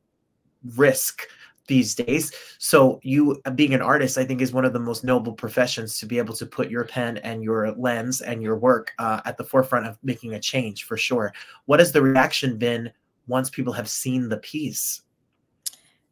risk 0.76 1.24
these 1.68 1.96
days. 1.96 2.32
So 2.60 3.00
you 3.02 3.42
being 3.56 3.74
an 3.74 3.82
artist, 3.82 4.20
I 4.20 4.26
think, 4.26 4.42
is 4.42 4.54
one 4.54 4.66
of 4.66 4.74
the 4.74 4.80
most 4.80 5.04
noble 5.04 5.34
professions 5.34 5.98
to 6.00 6.06
be 6.06 6.20
able 6.20 6.36
to 6.36 6.46
put 6.46 6.70
your 6.70 6.84
pen 6.84 7.18
and 7.18 7.44
your 7.44 7.72
lens 7.72 8.22
and 8.22 8.44
your 8.44 8.58
work 8.58 8.94
uh, 9.00 9.22
at 9.26 9.38
the 9.38 9.44
forefront 9.44 9.88
of 9.88 9.98
making 10.04 10.36
a 10.36 10.40
change 10.40 10.84
for 10.84 10.98
sure. 10.98 11.34
What 11.66 11.80
has 11.80 11.92
the 11.92 12.04
reaction 12.04 12.58
been 12.58 12.92
once 13.28 13.50
people 13.50 13.74
have 13.74 13.90
seen 13.90 14.30
the 14.30 14.38
piece? 14.38 15.02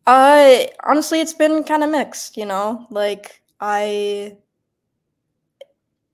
Uh, 0.05 0.65
honestly, 0.83 1.21
it's 1.21 1.33
been 1.33 1.63
kind 1.63 1.83
of 1.83 1.89
mixed. 1.89 2.37
You 2.37 2.45
know, 2.45 2.87
like 2.89 3.41
I, 3.59 4.37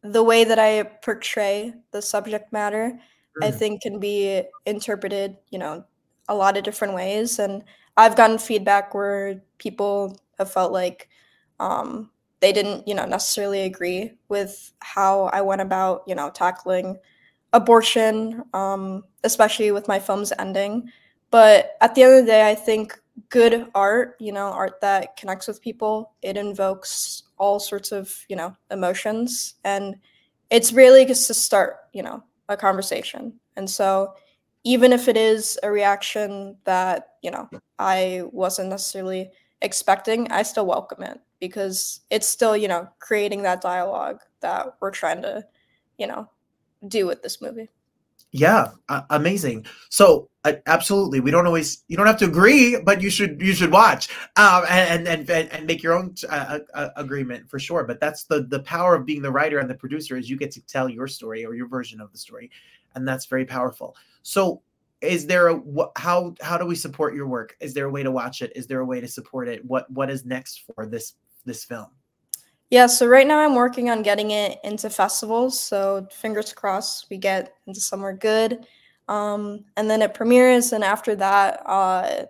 the 0.02 0.24
way 0.24 0.44
that 0.44 0.60
I 0.60 0.84
portray 0.84 1.74
the 1.92 2.02
subject 2.02 2.52
matter, 2.54 3.00
I 3.42 3.52
Mm. 3.52 3.58
think 3.58 3.82
can 3.82 4.00
be 4.00 4.44
interpreted, 4.66 5.38
you 5.50 5.60
know, 5.60 5.84
a 6.28 6.36
lot 6.36 6.58
of 6.58 6.64
different 6.64 6.94
ways. 6.94 7.40
And 7.40 7.64
I've 7.98 8.16
gotten 8.16 8.38
feedback 8.38 8.94
where 8.94 9.42
people 9.58 10.20
have 10.38 10.52
felt 10.52 10.72
like 10.72 11.10
um, 11.60 12.12
they 12.40 12.52
didn't, 12.54 12.88
you 12.88 12.94
know, 12.96 13.06
necessarily 13.06 13.62
agree 13.62 14.14
with 14.30 14.74
how 14.80 15.26
I 15.34 15.42
went 15.42 15.62
about, 15.62 16.04
you 16.08 16.16
know, 16.16 16.30
tackling 16.30 16.98
abortion, 17.54 18.44
um, 18.54 19.04
especially 19.24 19.72
with 19.72 19.88
my 19.88 20.00
film's 20.00 20.34
ending. 20.40 20.90
But 21.32 21.78
at 21.82 21.96
the 21.96 22.04
end 22.04 22.14
of 22.14 22.26
the 22.26 22.32
day, 22.32 22.50
I 22.50 22.56
think 22.56 23.00
good 23.30 23.68
art, 23.76 24.16
you 24.20 24.32
know, 24.32 24.48
art 24.48 24.82
that 24.82 25.18
connects 25.18 25.48
with 25.48 25.62
people, 25.62 26.14
it 26.22 26.38
invokes 26.38 27.24
all 27.38 27.60
sorts 27.60 27.92
of, 27.92 28.16
you 28.30 28.36
know, 28.36 28.56
emotions. 28.72 29.56
And 29.64 29.96
it's 30.50 30.74
really 30.74 31.06
just 31.06 31.28
to 31.28 31.34
start, 31.34 31.78
you 31.94 32.02
know, 32.02 32.24
a 32.48 32.58
conversation. 32.58 33.34
And 33.56 33.70
so 33.70 34.14
even 34.64 34.92
if 34.94 35.08
it 35.08 35.18
is 35.18 35.60
a 35.64 35.72
reaction 35.72 36.58
that, 36.64 37.10
you 37.22 37.32
know, 37.32 37.50
I 37.78 38.24
wasn't 38.32 38.70
necessarily 38.70 39.32
expecting, 39.62 40.32
I 40.32 40.44
still 40.44 40.66
welcome 40.66 41.04
it 41.04 41.20
because 41.40 42.02
it's 42.10 42.28
still, 42.28 42.58
you 42.58 42.68
know, 42.68 42.90
creating 43.00 43.44
that 43.44 43.62
dialogue 43.62 44.22
that 44.42 44.76
we're 44.80 44.92
trying 44.92 45.22
to, 45.22 45.46
you 45.98 46.08
know, 46.08 46.30
do 46.88 47.06
with 47.06 47.22
this 47.22 47.42
movie. 47.42 47.70
Yeah, 48.32 48.72
uh, 48.90 49.02
amazing. 49.10 49.66
So 49.90 50.30
uh, 50.44 50.54
absolutely, 50.68 51.20
we 51.20 51.32
don't 51.32 51.48
always 51.48 51.84
you 51.88 51.98
don't 51.98 52.06
have 52.06 52.20
to 52.20 52.26
agree, 52.26 52.80
but 52.80 53.02
you 53.02 53.10
should 53.10 53.42
you 53.42 53.54
should 53.54 53.72
watch 53.72 54.10
um, 54.38 54.66
and, 54.70 55.08
and 55.08 55.28
and 55.30 55.52
and 55.52 55.66
make 55.66 55.82
your 55.82 55.94
own 55.94 56.14
uh, 56.30 56.60
uh, 56.76 56.90
agreement 56.96 57.50
for 57.50 57.58
sure. 57.58 57.84
But 57.86 58.00
that's 58.00 58.26
the 58.26 58.44
the 58.44 58.60
power 58.60 58.94
of 58.94 59.06
being 59.06 59.24
the 59.24 59.32
writer 59.32 59.58
and 59.58 59.68
the 59.70 59.74
producer 59.76 60.16
is 60.16 60.30
you 60.30 60.38
get 60.38 60.52
to 60.52 60.62
tell 60.68 60.88
your 60.88 61.08
story 61.08 61.44
or 61.44 61.56
your 61.56 61.68
version 61.68 62.00
of 62.00 62.12
the 62.12 62.20
story, 62.20 62.52
and 62.94 63.08
that's 63.08 63.26
very 63.26 63.46
powerful. 63.46 63.96
So 64.22 64.62
is 65.02 65.26
there 65.26 65.48
a 65.48 65.62
how 65.98 66.36
how 66.42 66.58
do 66.60 66.68
we 66.68 66.76
support 66.76 67.16
your 67.16 67.28
work? 67.28 67.58
Is 67.60 67.74
there 67.74 67.86
a 67.86 67.92
way 67.92 68.04
to 68.04 68.12
watch 68.12 68.44
it? 68.44 68.52
Is 68.56 68.68
there 68.68 68.82
a 68.82 68.86
way 68.86 69.02
to 69.02 69.08
support 69.08 69.48
it? 69.48 69.66
What 69.66 69.90
what 69.90 70.12
is 70.12 70.24
next 70.24 70.66
for 70.76 70.86
this 70.86 71.14
this 71.46 71.64
film? 71.64 71.88
Yeah, 72.70 72.86
so 72.86 73.08
right 73.08 73.26
now 73.26 73.40
I'm 73.40 73.56
working 73.56 73.90
on 73.90 74.04
getting 74.04 74.30
it 74.32 74.60
into 74.64 74.92
festivals. 74.92 75.60
So 75.60 76.08
fingers 76.12 76.54
crossed 76.54 77.10
we 77.10 77.18
get 77.18 77.56
into 77.66 77.82
somewhere 77.82 78.14
good. 78.14 78.68
Um, 79.08 79.66
and 79.76 79.90
then 79.90 80.04
it 80.04 80.14
premieres, 80.14 80.72
and 80.72 80.84
after 80.84 81.16
that, 81.16 81.64
uh, 81.66 82.26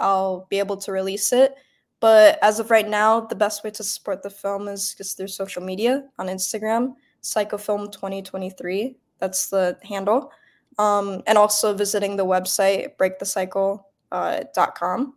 I'll 0.00 0.46
be 0.48 0.58
able 0.58 0.78
to 0.78 0.92
release 0.92 1.34
it. 1.34 1.54
But 2.00 2.38
as 2.40 2.60
of 2.60 2.70
right 2.70 2.88
now, 2.88 3.20
the 3.20 3.34
best 3.34 3.62
way 3.62 3.70
to 3.72 3.84
support 3.84 4.22
the 4.22 4.30
film 4.30 4.68
is 4.68 4.94
just 4.94 5.18
through 5.18 5.28
social 5.28 5.62
media 5.62 6.04
on 6.18 6.28
Instagram, 6.28 6.94
Cyclefilm2023. 7.22 8.94
That's 9.18 9.50
the 9.50 9.76
handle. 9.82 10.32
Um, 10.78 11.22
and 11.26 11.36
also 11.36 11.74
visiting 11.74 12.16
the 12.16 12.24
website, 12.24 12.96
breakthecycle.com. 12.96 15.14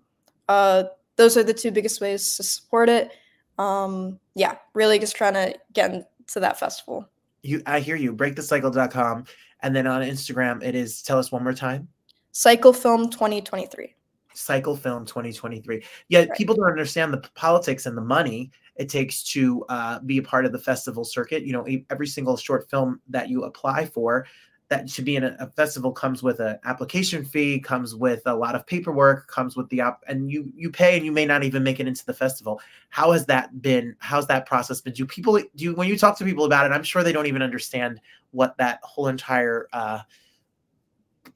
Uh, 0.50 0.84
those 1.16 1.38
are 1.38 1.44
the 1.44 1.54
two 1.54 1.72
biggest 1.72 2.02
ways 2.02 2.36
to 2.36 2.44
support 2.44 2.90
it 2.90 3.14
um 3.62 4.20
yeah 4.34 4.56
really 4.74 4.98
just 4.98 5.16
trying 5.16 5.34
to 5.34 5.54
get 5.74 5.92
into 5.92 6.40
that 6.40 6.60
festival 6.60 7.08
You, 7.44 7.62
I 7.66 7.80
hear 7.80 7.96
you. 7.96 8.14
Breakthecycle.com, 8.14 9.26
and 9.62 9.76
then 9.76 9.88
on 9.88 10.02
Instagram, 10.02 10.64
it 10.64 10.76
is. 10.76 11.02
Tell 11.02 11.18
us 11.18 11.32
one 11.32 11.44
more 11.44 11.54
time. 11.54 11.88
Cycle 12.32 12.74
Film 12.74 13.10
2023. 13.10 13.96
Cycle 14.34 14.78
Film 14.78 15.06
2023. 15.06 15.84
Yeah, 16.08 16.20
right. 16.20 16.34
people 16.34 16.56
don't 16.56 16.70
understand 16.70 17.14
the 17.14 17.18
politics 17.36 17.86
and 17.86 17.98
the 17.98 18.02
money 18.02 18.52
it 18.78 18.90
takes 18.90 19.24
to 19.24 19.66
uh, 19.70 20.00
be 20.00 20.18
a 20.18 20.24
part 20.24 20.46
of 20.46 20.52
the 20.52 20.60
festival 20.60 21.04
circuit. 21.04 21.44
You 21.46 21.54
know, 21.54 21.68
every 21.90 22.08
single 22.08 22.38
short 22.38 22.70
film 22.70 23.02
that 23.10 23.30
you 23.30 23.44
apply 23.44 23.86
for 23.86 24.26
that 24.72 24.90
should 24.90 25.06
be 25.06 25.18
in 25.18 25.26
a, 25.26 25.36
a 25.40 25.48
festival 25.48 25.92
comes 25.92 26.24
with 26.24 26.40
an 26.40 26.58
application 26.64 27.26
fee, 27.26 27.60
comes 27.60 27.94
with 27.94 28.22
a 28.26 28.34
lot 28.34 28.56
of 28.56 28.66
paperwork, 28.66 29.28
comes 29.28 29.58
with 29.58 29.68
the 29.70 29.82
op, 29.82 30.02
and 30.08 30.32
you 30.32 30.52
you 30.56 30.72
pay 30.72 30.96
and 30.96 31.06
you 31.06 31.12
may 31.12 31.26
not 31.26 31.44
even 31.44 31.62
make 31.62 31.80
it 31.82 31.88
into 31.88 32.06
the 32.06 32.14
festival. 32.14 32.60
How 32.90 33.12
has 33.12 33.26
that 33.26 33.62
been? 33.62 33.96
How's 34.00 34.26
that 34.28 34.46
process 34.46 34.80
been? 34.82 34.94
Do 34.94 35.06
people 35.06 35.38
do 35.38 35.66
you, 35.66 35.76
when 35.76 35.90
you 35.90 35.98
talk 35.98 36.18
to 36.18 36.26
people 36.26 36.46
about 36.46 36.66
it? 36.66 36.74
I'm 36.74 36.84
sure 36.84 37.04
they 37.04 37.12
don't 37.12 37.28
even 37.28 37.42
understand 37.42 38.00
what 38.32 38.58
that 38.58 38.80
whole 38.82 39.10
entire 39.10 39.68
uh, 39.74 40.00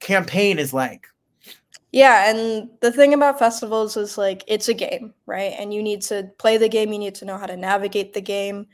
campaign 0.00 0.58
is 0.58 0.72
like. 0.72 1.06
Yeah, 1.92 2.30
and 2.30 2.70
the 2.80 2.90
thing 2.90 3.14
about 3.14 3.38
festivals 3.38 3.96
is 3.98 4.16
like 4.16 4.44
it's 4.46 4.68
a 4.68 4.74
game, 4.74 5.12
right? 5.26 5.52
And 5.58 5.72
you 5.72 5.82
need 5.82 6.00
to 6.02 6.30
play 6.38 6.56
the 6.56 6.68
game, 6.68 6.92
you 6.92 6.98
need 6.98 7.14
to 7.16 7.26
know 7.26 7.36
how 7.38 7.46
to 7.46 7.56
navigate 7.56 8.12
the 8.14 8.20
game. 8.22 8.66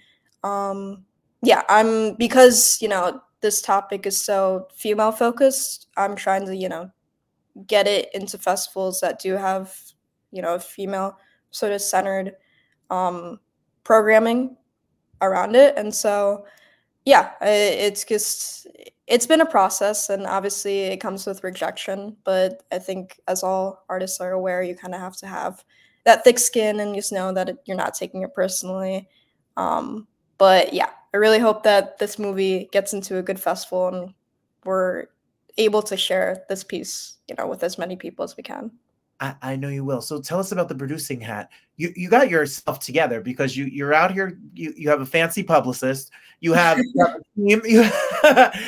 Um 0.45 1.05
yeah, 1.43 1.63
I'm 1.69 2.15
because, 2.15 2.79
you 2.81 2.89
know, 2.89 3.21
this 3.43 3.61
topic 3.61 4.07
is 4.07 4.21
so 4.21 4.69
female 4.75 5.13
focused, 5.13 5.89
I'm 5.97 6.17
trying 6.17 6.47
to, 6.47 6.57
you 6.57 6.69
know, 6.69 6.91
get 7.67 7.87
it 7.87 8.09
into 8.15 8.39
festivals 8.39 9.01
that 9.01 9.21
do 9.21 9.35
have, 9.35 9.77
you 10.31 10.43
know, 10.43 10.59
female 10.59 11.19
sort 11.51 11.73
of 11.73 11.83
centered 11.83 12.35
um 12.91 13.41
programming 13.85 14.57
around 15.21 15.57
it. 15.57 15.77
And 15.77 15.95
so 15.95 16.47
yeah, 17.05 17.33
it's 17.43 18.05
just 18.05 18.67
it's 19.07 19.27
been 19.27 19.41
a 19.41 19.47
process 19.47 20.09
and 20.11 20.27
obviously 20.27 20.81
it 20.81 20.99
comes 20.99 21.27
with 21.27 21.43
rejection 21.43 22.17
but 22.25 22.63
i 22.73 22.79
think 22.79 23.21
as 23.29 23.43
all 23.43 23.85
artists 23.89 24.21
are 24.21 24.33
aware 24.33 24.63
you 24.63 24.75
kind 24.75 24.95
of 24.95 25.01
have 25.01 25.17
to 25.17 25.27
have 25.27 25.65
that 26.05 26.25
thick 26.25 26.39
skin 26.39 26.81
and 26.81 26.95
just 26.95 27.13
know 27.13 27.33
that 27.33 27.49
it, 27.49 27.59
you're 27.65 27.77
not 27.77 27.95
taking 27.95 28.23
it 28.23 28.33
personally 28.35 29.09
um, 29.57 30.07
but 30.39 30.73
yeah 30.73 30.91
i 31.15 31.17
really 31.17 31.39
hope 31.39 31.63
that 31.63 31.99
this 31.99 32.19
movie 32.19 32.69
gets 32.73 32.93
into 32.93 33.19
a 33.19 33.23
good 33.23 33.41
festival 33.41 33.89
and 33.89 34.15
we're 34.65 35.07
able 35.59 35.83
to 35.83 35.97
share 35.97 36.45
this 36.49 36.65
piece 36.65 37.17
you 37.29 37.35
know 37.37 37.47
with 37.47 37.63
as 37.63 37.79
many 37.79 37.97
people 37.97 38.25
as 38.25 38.37
we 38.37 38.43
can 38.43 38.71
I, 39.23 39.37
I, 39.41 39.57
know 39.57 39.69
you 39.69 39.85
will. 39.85 40.03
So 40.03 40.21
tell 40.21 40.41
us 40.41 40.51
about 40.51 40.69
the 40.69 40.75
producing 40.75 41.21
hat. 41.21 41.51
You 41.77 41.93
you 41.95 42.11
got 42.11 42.29
yourself 42.29 42.81
together 42.81 43.21
because 43.21 43.57
you 43.57 43.67
you're 43.67 43.95
out 43.95 44.13
here. 44.13 44.37
You 44.53 44.75
you 44.77 44.91
have 44.91 45.01
a 45.01 45.07
fancy 45.07 45.45
publicist. 45.45 46.11
You 46.41 46.53
have, 46.55 46.79
you 46.79 47.07
have 47.07 47.15
a 47.15 47.41
team. 47.41 47.63
You, 47.65 47.89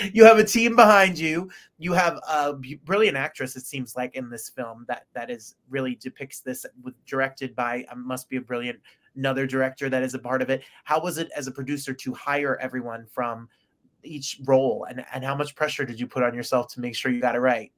you 0.13 0.25
have 0.25 0.39
a 0.39 0.45
team 0.45 0.77
behind 0.77 1.19
you. 1.19 1.51
You 1.79 1.93
have 1.93 2.21
a 2.29 2.55
brilliant 2.85 3.17
actress. 3.17 3.57
It 3.57 3.67
seems 3.67 3.97
like 3.97 4.15
in 4.15 4.31
this 4.31 4.49
film 4.49 4.85
that 4.87 5.07
that 5.13 5.29
is 5.29 5.57
really 5.69 5.97
depicts 5.97 6.39
this 6.39 6.65
with 6.85 6.95
directed 7.05 7.57
by 7.57 7.85
um, 7.91 8.07
must 8.07 8.31
be 8.31 8.37
a 8.37 8.41
brilliant 8.41 8.79
another 9.17 9.47
director 9.47 9.89
that 9.89 10.03
is 10.03 10.15
a 10.15 10.19
part 10.19 10.43
of 10.43 10.51
it. 10.51 10.63
How 10.85 11.01
was 11.01 11.19
it 11.19 11.31
as 11.37 11.47
a 11.47 11.53
producer 11.53 11.93
to 11.95 12.15
hire 12.15 12.59
everyone 12.61 13.07
from 13.07 13.49
each 14.03 14.41
role 14.45 14.87
and 14.89 15.05
and 15.13 15.25
how 15.25 15.35
much 15.35 15.55
pressure 15.55 15.85
did 15.85 15.99
you 15.99 16.07
put 16.07 16.23
on 16.23 16.35
yourself 16.35 16.69
to 16.75 16.81
make 16.81 16.95
sure 16.95 17.11
you 17.11 17.21
got 17.21 17.35
it 17.35 17.41
right? 17.41 17.73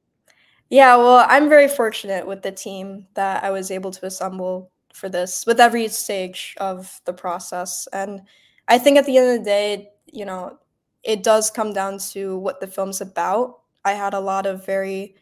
Yeah, 0.69 0.97
well, 0.97 1.25
I'm 1.29 1.47
very 1.47 1.69
fortunate 1.69 2.27
with 2.27 2.41
the 2.41 2.51
team 2.51 3.07
that 3.13 3.43
I 3.43 3.51
was 3.51 3.71
able 3.71 3.91
to 3.91 4.05
assemble 4.05 4.69
for 4.93 5.07
this 5.07 5.45
with 5.45 5.59
every 5.59 5.87
stage 5.87 6.55
of 6.57 6.99
the 7.05 7.13
process. 7.13 7.87
And 7.93 8.21
I 8.67 8.77
think 8.77 8.97
at 8.97 9.05
the 9.05 9.17
end 9.17 9.29
of 9.29 9.37
the 9.39 9.49
day, 9.49 9.91
you 10.11 10.25
know, 10.25 10.57
it 11.03 11.23
does 11.23 11.49
come 11.49 11.71
down 11.71 11.99
to 12.11 12.37
what 12.37 12.59
the 12.59 12.67
film's 12.67 12.99
about. 12.99 13.59
I 13.85 13.93
had 13.93 14.13
a 14.13 14.19
lot 14.19 14.45
of 14.45 14.65
very 14.65 15.15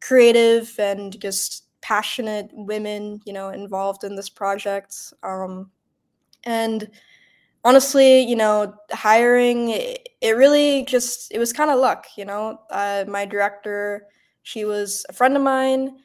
creative 0.00 0.72
and 0.78 1.18
just 1.20 1.63
passionate 1.84 2.48
women, 2.54 3.20
you 3.26 3.32
know, 3.34 3.50
involved 3.50 4.04
in 4.04 4.16
this 4.16 4.30
project. 4.30 5.12
Um, 5.22 5.70
and 6.44 6.90
honestly, 7.62 8.22
you 8.22 8.36
know, 8.36 8.74
hiring 8.90 9.68
it, 9.68 10.08
it 10.22 10.30
really 10.30 10.86
just 10.86 11.30
it 11.30 11.38
was 11.38 11.52
kind 11.52 11.70
of 11.70 11.78
luck, 11.78 12.06
you 12.16 12.24
know. 12.24 12.58
Uh, 12.70 13.04
my 13.06 13.26
director 13.26 14.06
she 14.44 14.64
was 14.64 15.04
a 15.10 15.12
friend 15.12 15.36
of 15.36 15.42
mine, 15.42 15.98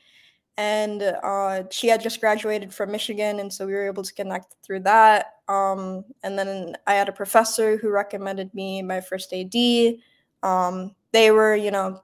and 0.58 1.02
uh, 1.02 1.64
she 1.72 1.88
had 1.88 2.02
just 2.02 2.20
graduated 2.20 2.74
from 2.74 2.92
Michigan, 2.92 3.40
and 3.40 3.52
so 3.52 3.66
we 3.66 3.74
were 3.74 3.88
able 3.88 4.04
to 4.04 4.14
connect 4.14 4.56
through 4.62 4.82
that. 4.82 5.36
Um, 5.48 6.04
and 6.24 6.38
then 6.38 6.76
I 6.88 6.94
had 6.96 7.08
a 7.08 7.14
professor 7.14 7.78
who 7.78 7.90
recommended 7.90 8.54
me 8.54 8.82
my 8.82 9.00
first 9.00 9.34
AD. 9.34 9.56
Um, 10.44 10.94
they 11.14 11.32
were, 11.32 11.56
you 11.56 11.72
know, 11.72 12.04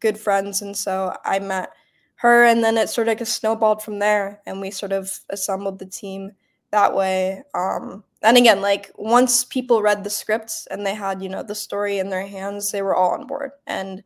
good 0.00 0.18
friends, 0.18 0.60
and 0.60 0.76
so 0.76 1.16
I 1.24 1.38
met 1.38 1.70
her, 2.18 2.44
and 2.44 2.62
then 2.62 2.76
it 2.76 2.88
sort 2.88 3.08
of 3.08 3.26
snowballed 3.26 3.82
from 3.82 3.98
there, 3.98 4.40
and 4.46 4.60
we 4.60 4.70
sort 4.70 4.92
of 4.92 5.20
assembled 5.30 5.78
the 5.78 5.86
team 5.86 6.32
that 6.70 6.94
way. 6.94 7.42
Um, 7.54 8.04
and 8.22 8.36
again, 8.36 8.60
like 8.60 8.90
once 8.96 9.44
people 9.44 9.82
read 9.82 10.04
the 10.04 10.10
scripts 10.10 10.66
and 10.70 10.84
they 10.84 10.94
had, 10.94 11.22
you 11.22 11.28
know, 11.28 11.42
the 11.42 11.54
story 11.54 11.98
in 11.98 12.10
their 12.10 12.26
hands, 12.26 12.72
they 12.72 12.82
were 12.82 12.94
all 12.94 13.12
on 13.12 13.26
board. 13.26 13.52
And 13.66 14.02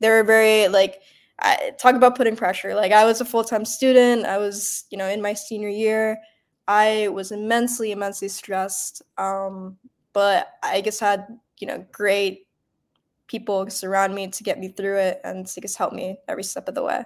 they 0.00 0.08
were 0.10 0.22
very 0.24 0.68
like 0.68 1.00
I, 1.40 1.72
talk 1.78 1.94
about 1.94 2.16
putting 2.16 2.36
pressure. 2.36 2.74
Like 2.74 2.92
I 2.92 3.04
was 3.04 3.20
a 3.20 3.24
full 3.24 3.44
time 3.44 3.64
student. 3.64 4.26
I 4.26 4.38
was 4.38 4.84
you 4.90 4.98
know 4.98 5.08
in 5.08 5.22
my 5.22 5.34
senior 5.34 5.68
year. 5.68 6.18
I 6.68 7.08
was 7.08 7.32
immensely 7.32 7.92
immensely 7.92 8.28
stressed. 8.28 9.02
Um, 9.18 9.78
but 10.12 10.48
I 10.62 10.80
just 10.80 11.00
had 11.00 11.26
you 11.58 11.66
know 11.66 11.84
great 11.92 12.46
people 13.26 13.68
surround 13.70 14.14
me 14.14 14.28
to 14.28 14.42
get 14.42 14.58
me 14.58 14.68
through 14.68 14.98
it 14.98 15.20
and 15.24 15.46
to 15.46 15.60
just 15.60 15.76
help 15.76 15.92
me 15.92 16.18
every 16.28 16.44
step 16.44 16.68
of 16.68 16.74
the 16.74 16.82
way. 16.82 17.04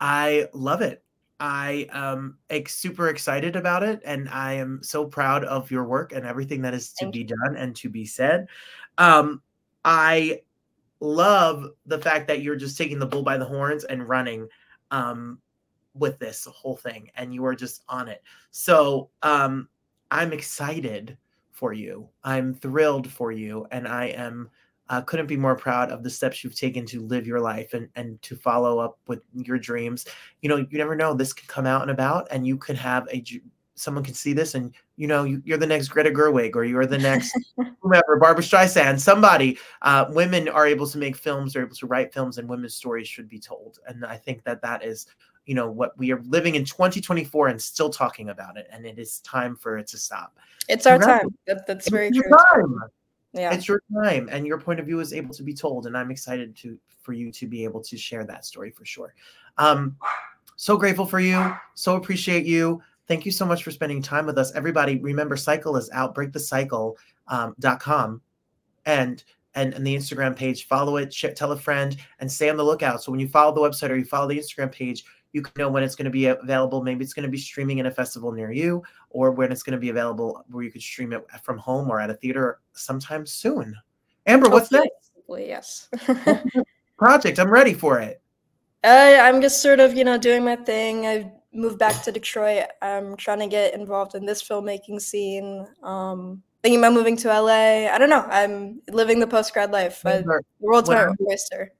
I 0.00 0.48
love 0.52 0.82
it. 0.82 1.02
I 1.40 1.88
am 1.92 2.36
super 2.66 3.08
excited 3.08 3.56
about 3.56 3.82
it, 3.82 4.00
and 4.04 4.28
I 4.28 4.54
am 4.54 4.82
so 4.82 5.06
proud 5.06 5.44
of 5.44 5.70
your 5.70 5.84
work 5.84 6.12
and 6.12 6.26
everything 6.26 6.60
that 6.62 6.74
is 6.74 6.92
to 6.94 7.06
Thank 7.06 7.14
be 7.14 7.20
you. 7.20 7.26
done 7.26 7.56
and 7.56 7.74
to 7.76 7.88
be 7.88 8.04
said. 8.04 8.46
Um, 8.98 9.40
I 9.84 10.42
love 11.00 11.70
the 11.86 11.98
fact 11.98 12.28
that 12.28 12.42
you're 12.42 12.56
just 12.56 12.76
taking 12.76 12.98
the 12.98 13.06
bull 13.06 13.22
by 13.22 13.38
the 13.38 13.44
horns 13.44 13.84
and 13.84 14.06
running 14.06 14.48
um, 14.90 15.38
with 15.94 16.18
this 16.18 16.44
whole 16.44 16.76
thing, 16.76 17.10
and 17.14 17.32
you 17.32 17.44
are 17.46 17.54
just 17.54 17.84
on 17.88 18.08
it. 18.08 18.22
So 18.50 19.08
um, 19.22 19.68
I'm 20.10 20.34
excited 20.34 21.16
for 21.52 21.72
you. 21.72 22.08
I'm 22.22 22.54
thrilled 22.54 23.10
for 23.10 23.32
you, 23.32 23.66
and 23.70 23.88
I 23.88 24.06
am 24.06 24.50
uh, 24.90 25.00
couldn't 25.02 25.26
be 25.26 25.36
more 25.36 25.54
proud 25.54 25.90
of 25.90 26.02
the 26.02 26.10
steps 26.10 26.42
you've 26.42 26.56
taken 26.56 26.84
to 26.84 27.00
live 27.00 27.26
your 27.26 27.40
life 27.40 27.74
and 27.74 27.88
and 27.94 28.20
to 28.22 28.36
follow 28.36 28.80
up 28.80 28.98
with 29.06 29.22
your 29.32 29.58
dreams. 29.58 30.04
You 30.42 30.48
know, 30.48 30.56
you 30.56 30.78
never 30.78 30.96
know 30.96 31.14
this 31.14 31.32
could 31.32 31.48
come 31.48 31.64
out 31.64 31.82
and 31.82 31.90
about, 31.90 32.26
and 32.30 32.46
you 32.46 32.58
could 32.58 32.76
have 32.76 33.08
a 33.10 33.24
someone 33.76 34.04
can 34.04 34.12
see 34.12 34.34
this 34.34 34.54
and 34.54 34.74
you 34.96 35.06
know 35.06 35.24
you, 35.24 35.42
are 35.54 35.56
the 35.56 35.66
next 35.66 35.88
Greta 35.88 36.10
Gerwig 36.10 36.54
or 36.54 36.64
you're 36.64 36.84
the 36.84 36.98
next 36.98 37.32
whomever 37.80 38.18
Barbra 38.20 38.42
Streisand 38.42 39.00
somebody. 39.00 39.58
Uh, 39.80 40.06
women 40.10 40.48
are 40.48 40.66
able 40.66 40.86
to 40.88 40.98
make 40.98 41.16
films 41.16 41.56
are 41.56 41.62
able 41.62 41.76
to 41.76 41.86
write 41.86 42.12
films 42.12 42.36
and 42.36 42.48
women's 42.48 42.74
stories 42.74 43.08
should 43.08 43.28
be 43.28 43.38
told. 43.38 43.78
And 43.86 44.04
I 44.04 44.16
think 44.16 44.44
that 44.44 44.60
that 44.62 44.84
is 44.84 45.06
you 45.46 45.54
know 45.54 45.70
what 45.70 45.96
we 45.96 46.12
are 46.12 46.20
living 46.24 46.56
in 46.56 46.64
2024 46.64 47.48
and 47.48 47.62
still 47.62 47.90
talking 47.90 48.28
about 48.28 48.56
it 48.58 48.66
and 48.70 48.84
it 48.84 48.98
is 48.98 49.20
time 49.20 49.54
for 49.54 49.78
it 49.78 49.86
to 49.88 49.98
stop. 49.98 50.36
It's 50.68 50.84
our 50.84 50.98
time. 50.98 51.28
that, 51.46 51.66
that's 51.66 51.88
very 51.88 52.08
it's 52.08 52.18
true. 52.18 52.30
time. 52.52 52.90
Yeah 53.32 53.52
it's 53.52 53.68
your 53.68 53.82
time 54.04 54.28
and 54.30 54.46
your 54.46 54.60
point 54.60 54.80
of 54.80 54.86
view 54.86 55.00
is 55.00 55.12
able 55.12 55.34
to 55.34 55.42
be 55.42 55.54
told 55.54 55.86
and 55.86 55.96
I'm 55.96 56.10
excited 56.10 56.56
to 56.58 56.78
for 57.00 57.12
you 57.12 57.30
to 57.32 57.46
be 57.46 57.64
able 57.64 57.80
to 57.82 57.96
share 57.96 58.24
that 58.24 58.44
story 58.44 58.70
for 58.70 58.84
sure 58.84 59.14
um 59.58 59.96
so 60.56 60.76
grateful 60.76 61.06
for 61.06 61.20
you 61.20 61.54
so 61.74 61.96
appreciate 61.96 62.44
you 62.44 62.82
Thank 63.10 63.26
you 63.26 63.32
so 63.32 63.44
much 63.44 63.64
for 63.64 63.72
spending 63.72 64.00
time 64.00 64.24
with 64.24 64.38
us. 64.38 64.54
Everybody, 64.54 65.00
remember, 65.00 65.36
Cycle 65.36 65.76
is 65.76 65.90
out, 65.90 66.14
breakthecycle.com. 66.14 66.94
Um, 67.26 68.22
and 68.86 69.24
and, 69.56 69.74
and 69.74 69.84
the 69.84 69.96
Instagram 69.96 70.36
page, 70.36 70.68
follow 70.68 70.96
it, 70.96 71.12
share, 71.12 71.34
tell 71.34 71.50
a 71.50 71.56
friend, 71.56 71.96
and 72.20 72.30
stay 72.30 72.48
on 72.50 72.56
the 72.56 72.62
lookout. 72.62 73.02
So 73.02 73.10
when 73.10 73.18
you 73.18 73.26
follow 73.26 73.52
the 73.52 73.60
website 73.60 73.90
or 73.90 73.96
you 73.96 74.04
follow 74.04 74.28
the 74.28 74.38
Instagram 74.38 74.70
page, 74.70 75.04
you 75.32 75.42
can 75.42 75.52
know 75.56 75.68
when 75.68 75.82
it's 75.82 75.94
going 75.94 76.04
to 76.04 76.10
be 76.10 76.26
available. 76.26 76.82
Maybe 76.82 77.04
it's 77.04 77.14
going 77.14 77.24
to 77.24 77.30
be 77.30 77.38
streaming 77.38 77.78
in 77.78 77.86
a 77.86 77.90
festival 77.90 78.32
near 78.32 78.50
you, 78.50 78.82
or 79.10 79.30
when 79.30 79.52
it's 79.52 79.62
going 79.62 79.72
to 79.72 79.78
be 79.78 79.90
available 79.90 80.44
where 80.50 80.64
you 80.64 80.70
could 80.70 80.82
stream 80.82 81.12
it 81.12 81.24
from 81.42 81.58
home 81.58 81.90
or 81.90 82.00
at 82.00 82.10
a 82.10 82.14
theater 82.14 82.60
sometime 82.72 83.26
soon. 83.26 83.76
Amber, 84.26 84.48
what's 84.48 84.70
next? 84.70 85.12
Yes. 85.28 85.88
project. 87.00 87.38
I'm 87.38 87.50
ready 87.50 87.72
for 87.72 87.98
it. 87.98 88.20
Uh, 88.84 89.18
I'm 89.20 89.40
just 89.40 89.62
sort 89.62 89.80
of, 89.80 89.94
you 89.94 90.04
know, 90.04 90.18
doing 90.18 90.44
my 90.44 90.56
thing. 90.56 91.06
I've 91.06 91.30
moved 91.52 91.78
back 91.78 92.02
to 92.02 92.12
Detroit. 92.12 92.64
I'm 92.82 93.16
trying 93.16 93.40
to 93.40 93.46
get 93.46 93.74
involved 93.74 94.14
in 94.14 94.26
this 94.26 94.42
filmmaking 94.42 95.00
scene. 95.00 95.66
Um, 95.82 96.42
thinking 96.62 96.78
about 96.78 96.92
moving 96.92 97.16
to 97.18 97.28
LA. 97.28 97.88
I 97.88 97.98
don't 97.98 98.10
know. 98.10 98.26
I'm 98.30 98.80
living 98.90 99.18
the 99.18 99.26
post 99.26 99.52
grad 99.52 99.72
life. 99.72 100.00
But 100.04 100.24
the 100.24 100.42
world's 100.60 100.90
my 100.90 101.12
oyster. 101.28 101.72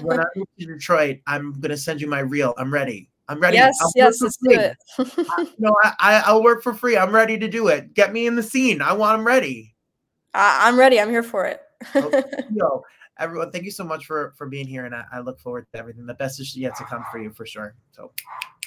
When 0.00 0.20
I 0.20 0.24
move 0.36 0.46
to 0.58 0.66
Detroit, 0.66 1.18
I'm 1.26 1.52
gonna 1.60 1.76
send 1.76 2.00
you 2.00 2.06
my 2.06 2.20
reel. 2.20 2.54
I'm 2.58 2.72
ready. 2.72 3.10
I'm 3.28 3.40
ready. 3.40 3.56
Yes, 3.56 3.78
I'll 3.80 3.92
yes, 3.94 4.22
let's 4.22 4.36
do 4.38 4.50
it. 4.52 4.76
I, 4.98 5.42
you 5.42 5.54
know, 5.58 5.74
I, 5.82 6.22
I'll 6.24 6.42
work 6.42 6.62
for 6.62 6.72
free. 6.72 6.96
I'm 6.96 7.14
ready 7.14 7.38
to 7.38 7.48
do 7.48 7.68
it. 7.68 7.92
Get 7.94 8.12
me 8.12 8.26
in 8.26 8.36
the 8.36 8.42
scene. 8.42 8.80
I 8.80 8.92
want. 8.92 9.18
I'm 9.18 9.26
ready. 9.26 9.74
I- 10.34 10.68
I'm 10.68 10.78
ready. 10.78 10.98
I'm 11.00 11.10
here 11.10 11.22
for 11.22 11.44
it. 11.44 11.60
oh, 11.94 12.10
yo, 12.52 12.82
everyone, 13.18 13.50
thank 13.50 13.64
you 13.64 13.70
so 13.70 13.84
much 13.84 14.06
for 14.06 14.32
for 14.36 14.46
being 14.46 14.66
here, 14.66 14.86
and 14.86 14.94
I, 14.94 15.04
I 15.12 15.20
look 15.20 15.40
forward 15.40 15.66
to 15.72 15.78
everything. 15.78 16.06
The 16.06 16.14
best 16.14 16.40
is 16.40 16.56
yet 16.56 16.74
to 16.76 16.84
come 16.84 17.04
for 17.12 17.18
you 17.18 17.30
for 17.30 17.44
sure. 17.44 17.74
So, 17.92 18.12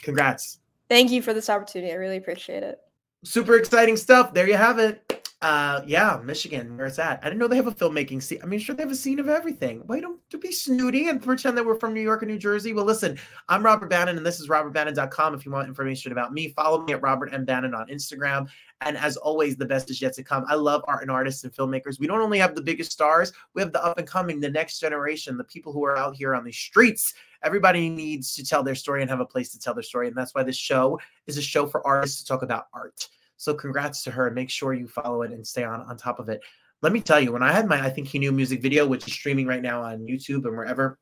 congrats. 0.03 0.59
Thank 0.89 1.09
you 1.11 1.21
for 1.21 1.33
this 1.33 1.49
opportunity. 1.49 1.91
I 1.91 1.95
really 1.95 2.17
appreciate 2.17 2.63
it. 2.63 2.79
Super 3.23 3.55
exciting 3.55 3.95
stuff. 3.97 4.33
There 4.33 4.47
you 4.47 4.57
have 4.57 4.77
it. 4.77 5.20
Uh, 5.41 5.81
yeah, 5.87 6.19
Michigan, 6.23 6.77
where 6.77 6.85
it's 6.85 6.99
at. 6.99 7.19
I 7.23 7.25
didn't 7.25 7.39
know 7.39 7.47
they 7.47 7.55
have 7.55 7.65
a 7.65 7.71
filmmaking 7.71 8.21
scene. 8.21 8.37
I 8.43 8.45
mean, 8.45 8.59
sure, 8.59 8.75
they 8.75 8.83
have 8.83 8.91
a 8.91 8.95
scene 8.95 9.17
of 9.17 9.27
everything. 9.27 9.81
Why 9.87 9.99
don't 9.99 10.19
to 10.29 10.37
be 10.37 10.51
snooty 10.51 11.09
and 11.09 11.19
pretend 11.19 11.57
that 11.57 11.65
we're 11.65 11.79
from 11.79 11.95
New 11.95 12.01
York 12.01 12.21
and 12.21 12.29
New 12.29 12.37
Jersey? 12.37 12.73
Well, 12.73 12.85
listen, 12.85 13.17
I'm 13.49 13.65
Robert 13.65 13.89
Bannon, 13.89 14.17
and 14.17 14.25
this 14.25 14.39
is 14.39 14.49
robertbannon.com. 14.49 15.33
If 15.33 15.43
you 15.43 15.51
want 15.51 15.67
information 15.67 16.11
about 16.11 16.31
me, 16.31 16.49
follow 16.49 16.83
me 16.83 16.93
at 16.93 17.01
Robert 17.01 17.33
M. 17.33 17.43
Bannon 17.43 17.73
on 17.73 17.87
Instagram. 17.87 18.49
And 18.81 18.95
as 18.95 19.17
always, 19.17 19.55
the 19.55 19.65
best 19.65 19.89
is 19.89 19.99
yet 19.99 20.13
to 20.13 20.23
come. 20.23 20.45
I 20.47 20.53
love 20.53 20.83
art 20.87 21.01
and 21.01 21.09
artists 21.09 21.43
and 21.43 21.51
filmmakers. 21.51 21.99
We 21.99 22.05
don't 22.05 22.21
only 22.21 22.37
have 22.37 22.53
the 22.53 22.61
biggest 22.61 22.91
stars, 22.91 23.33
we 23.55 23.63
have 23.63 23.73
the 23.73 23.83
up 23.83 23.97
and 23.97 24.07
coming, 24.07 24.39
the 24.39 24.49
next 24.49 24.79
generation, 24.79 25.37
the 25.37 25.43
people 25.45 25.73
who 25.73 25.83
are 25.83 25.97
out 25.97 26.15
here 26.15 26.35
on 26.35 26.43
the 26.43 26.51
streets. 26.51 27.15
Everybody 27.41 27.89
needs 27.89 28.35
to 28.35 28.45
tell 28.45 28.61
their 28.61 28.75
story 28.75 29.01
and 29.01 29.09
have 29.09 29.21
a 29.21 29.25
place 29.25 29.51
to 29.53 29.59
tell 29.59 29.73
their 29.73 29.81
story. 29.81 30.07
And 30.07 30.15
that's 30.15 30.35
why 30.35 30.43
this 30.43 30.55
show 30.55 30.99
is 31.25 31.39
a 31.39 31.41
show 31.41 31.65
for 31.65 31.85
artists 31.87 32.21
to 32.21 32.27
talk 32.27 32.43
about 32.43 32.67
art. 32.75 33.07
So 33.41 33.55
congrats 33.55 34.03
to 34.03 34.11
her. 34.11 34.29
Make 34.29 34.51
sure 34.51 34.75
you 34.75 34.87
follow 34.87 35.23
it 35.23 35.31
and 35.31 35.45
stay 35.45 35.63
on, 35.63 35.81
on 35.81 35.97
top 35.97 36.19
of 36.19 36.29
it. 36.29 36.41
Let 36.83 36.93
me 36.93 37.01
tell 37.01 37.19
you, 37.19 37.31
when 37.31 37.41
I 37.41 37.51
had 37.51 37.67
my 37.67 37.83
I 37.83 37.89
Think 37.89 38.07
He 38.07 38.19
Knew 38.19 38.31
music 38.31 38.61
video, 38.61 38.85
which 38.85 39.07
is 39.07 39.13
streaming 39.13 39.47
right 39.47 39.63
now 39.63 39.81
on 39.81 40.05
YouTube 40.05 40.45
and 40.45 40.55
wherever 40.55 40.99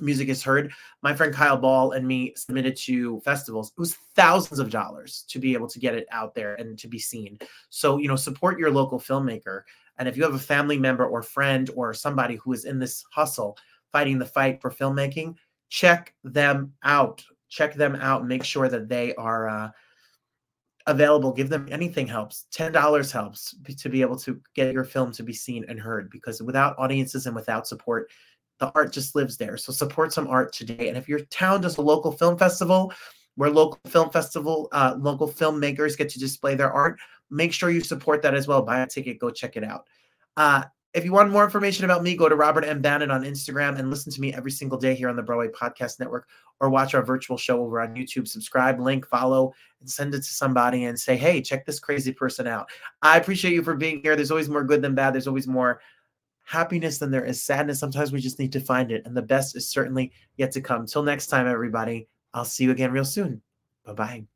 music 0.00 0.30
is 0.30 0.42
heard, 0.42 0.72
my 1.02 1.14
friend 1.14 1.34
Kyle 1.34 1.58
Ball 1.58 1.92
and 1.92 2.08
me 2.08 2.32
submitted 2.34 2.76
to 2.84 3.20
festivals. 3.26 3.72
It 3.76 3.80
was 3.80 3.94
thousands 4.14 4.58
of 4.58 4.70
dollars 4.70 5.26
to 5.28 5.38
be 5.38 5.52
able 5.52 5.68
to 5.68 5.78
get 5.78 5.94
it 5.94 6.06
out 6.10 6.34
there 6.34 6.54
and 6.54 6.78
to 6.78 6.88
be 6.88 6.98
seen. 6.98 7.38
So, 7.68 7.98
you 7.98 8.08
know, 8.08 8.16
support 8.16 8.58
your 8.58 8.70
local 8.70 8.98
filmmaker. 8.98 9.60
And 9.98 10.08
if 10.08 10.16
you 10.16 10.22
have 10.22 10.34
a 10.34 10.38
family 10.38 10.78
member 10.78 11.06
or 11.06 11.22
friend 11.22 11.68
or 11.76 11.92
somebody 11.92 12.36
who 12.36 12.54
is 12.54 12.64
in 12.64 12.78
this 12.78 13.04
hustle, 13.12 13.58
fighting 13.92 14.18
the 14.18 14.24
fight 14.24 14.62
for 14.62 14.70
filmmaking, 14.70 15.34
check 15.68 16.14
them 16.24 16.72
out. 16.84 17.22
Check 17.50 17.74
them 17.74 17.96
out. 17.96 18.26
Make 18.26 18.44
sure 18.44 18.70
that 18.70 18.88
they 18.88 19.14
are 19.16 19.46
uh, 19.46 19.70
available 20.86 21.32
give 21.32 21.48
them 21.48 21.68
anything 21.70 22.06
helps. 22.06 22.46
$10 22.54 23.12
helps 23.12 23.54
to 23.78 23.88
be 23.88 24.00
able 24.02 24.16
to 24.16 24.40
get 24.54 24.72
your 24.72 24.84
film 24.84 25.12
to 25.12 25.22
be 25.22 25.32
seen 25.32 25.64
and 25.68 25.80
heard 25.80 26.10
because 26.10 26.40
without 26.42 26.78
audiences 26.78 27.26
and 27.26 27.34
without 27.34 27.66
support 27.66 28.10
the 28.58 28.70
art 28.74 28.92
just 28.92 29.14
lives 29.14 29.36
there. 29.36 29.56
So 29.56 29.72
support 29.72 30.12
some 30.12 30.28
art 30.28 30.52
today. 30.52 30.88
And 30.88 30.96
if 30.96 31.08
your 31.08 31.20
town 31.20 31.60
does 31.60 31.76
a 31.76 31.82
local 31.82 32.12
film 32.12 32.38
festival 32.38 32.92
where 33.34 33.50
local 33.50 33.80
film 33.86 34.10
festival 34.10 34.68
uh, 34.72 34.94
local 34.98 35.28
filmmakers 35.28 35.98
get 35.98 36.08
to 36.10 36.18
display 36.18 36.54
their 36.54 36.72
art 36.72 36.98
make 37.30 37.52
sure 37.52 37.70
you 37.70 37.80
support 37.80 38.22
that 38.22 38.34
as 38.34 38.46
well. 38.46 38.62
Buy 38.62 38.80
a 38.80 38.86
ticket 38.86 39.18
go 39.18 39.30
check 39.30 39.56
it 39.56 39.64
out. 39.64 39.86
Uh, 40.36 40.64
if 40.96 41.04
you 41.04 41.12
want 41.12 41.30
more 41.30 41.44
information 41.44 41.84
about 41.84 42.02
me, 42.02 42.16
go 42.16 42.26
to 42.26 42.34
Robert 42.34 42.64
M. 42.64 42.80
Bannon 42.80 43.10
on 43.10 43.22
Instagram 43.22 43.78
and 43.78 43.90
listen 43.90 44.10
to 44.12 44.20
me 44.20 44.32
every 44.32 44.50
single 44.50 44.78
day 44.78 44.94
here 44.94 45.10
on 45.10 45.16
the 45.16 45.22
Broadway 45.22 45.48
Podcast 45.48 46.00
Network 46.00 46.26
or 46.58 46.70
watch 46.70 46.94
our 46.94 47.02
virtual 47.02 47.36
show 47.36 47.60
over 47.60 47.82
on 47.82 47.94
YouTube. 47.94 48.26
Subscribe, 48.26 48.80
link, 48.80 49.06
follow, 49.06 49.52
and 49.80 49.90
send 49.90 50.14
it 50.14 50.18
to 50.20 50.24
somebody 50.24 50.84
and 50.84 50.98
say, 50.98 51.14
hey, 51.14 51.42
check 51.42 51.66
this 51.66 51.78
crazy 51.78 52.12
person 52.12 52.46
out. 52.46 52.70
I 53.02 53.18
appreciate 53.18 53.52
you 53.52 53.62
for 53.62 53.74
being 53.74 54.00
here. 54.02 54.16
There's 54.16 54.30
always 54.30 54.48
more 54.48 54.64
good 54.64 54.80
than 54.80 54.94
bad. 54.94 55.12
There's 55.12 55.28
always 55.28 55.46
more 55.46 55.82
happiness 56.44 56.96
than 56.96 57.10
there 57.10 57.26
is 57.26 57.42
sadness. 57.42 57.78
Sometimes 57.78 58.10
we 58.10 58.20
just 58.20 58.38
need 58.38 58.52
to 58.52 58.60
find 58.60 58.90
it. 58.90 59.02
And 59.04 59.14
the 59.14 59.20
best 59.20 59.54
is 59.54 59.68
certainly 59.68 60.12
yet 60.38 60.50
to 60.52 60.62
come. 60.62 60.86
Till 60.86 61.02
next 61.02 61.26
time, 61.26 61.46
everybody, 61.46 62.08
I'll 62.32 62.46
see 62.46 62.64
you 62.64 62.70
again 62.70 62.90
real 62.90 63.04
soon. 63.04 63.42
Bye 63.84 63.92
bye. 63.92 64.35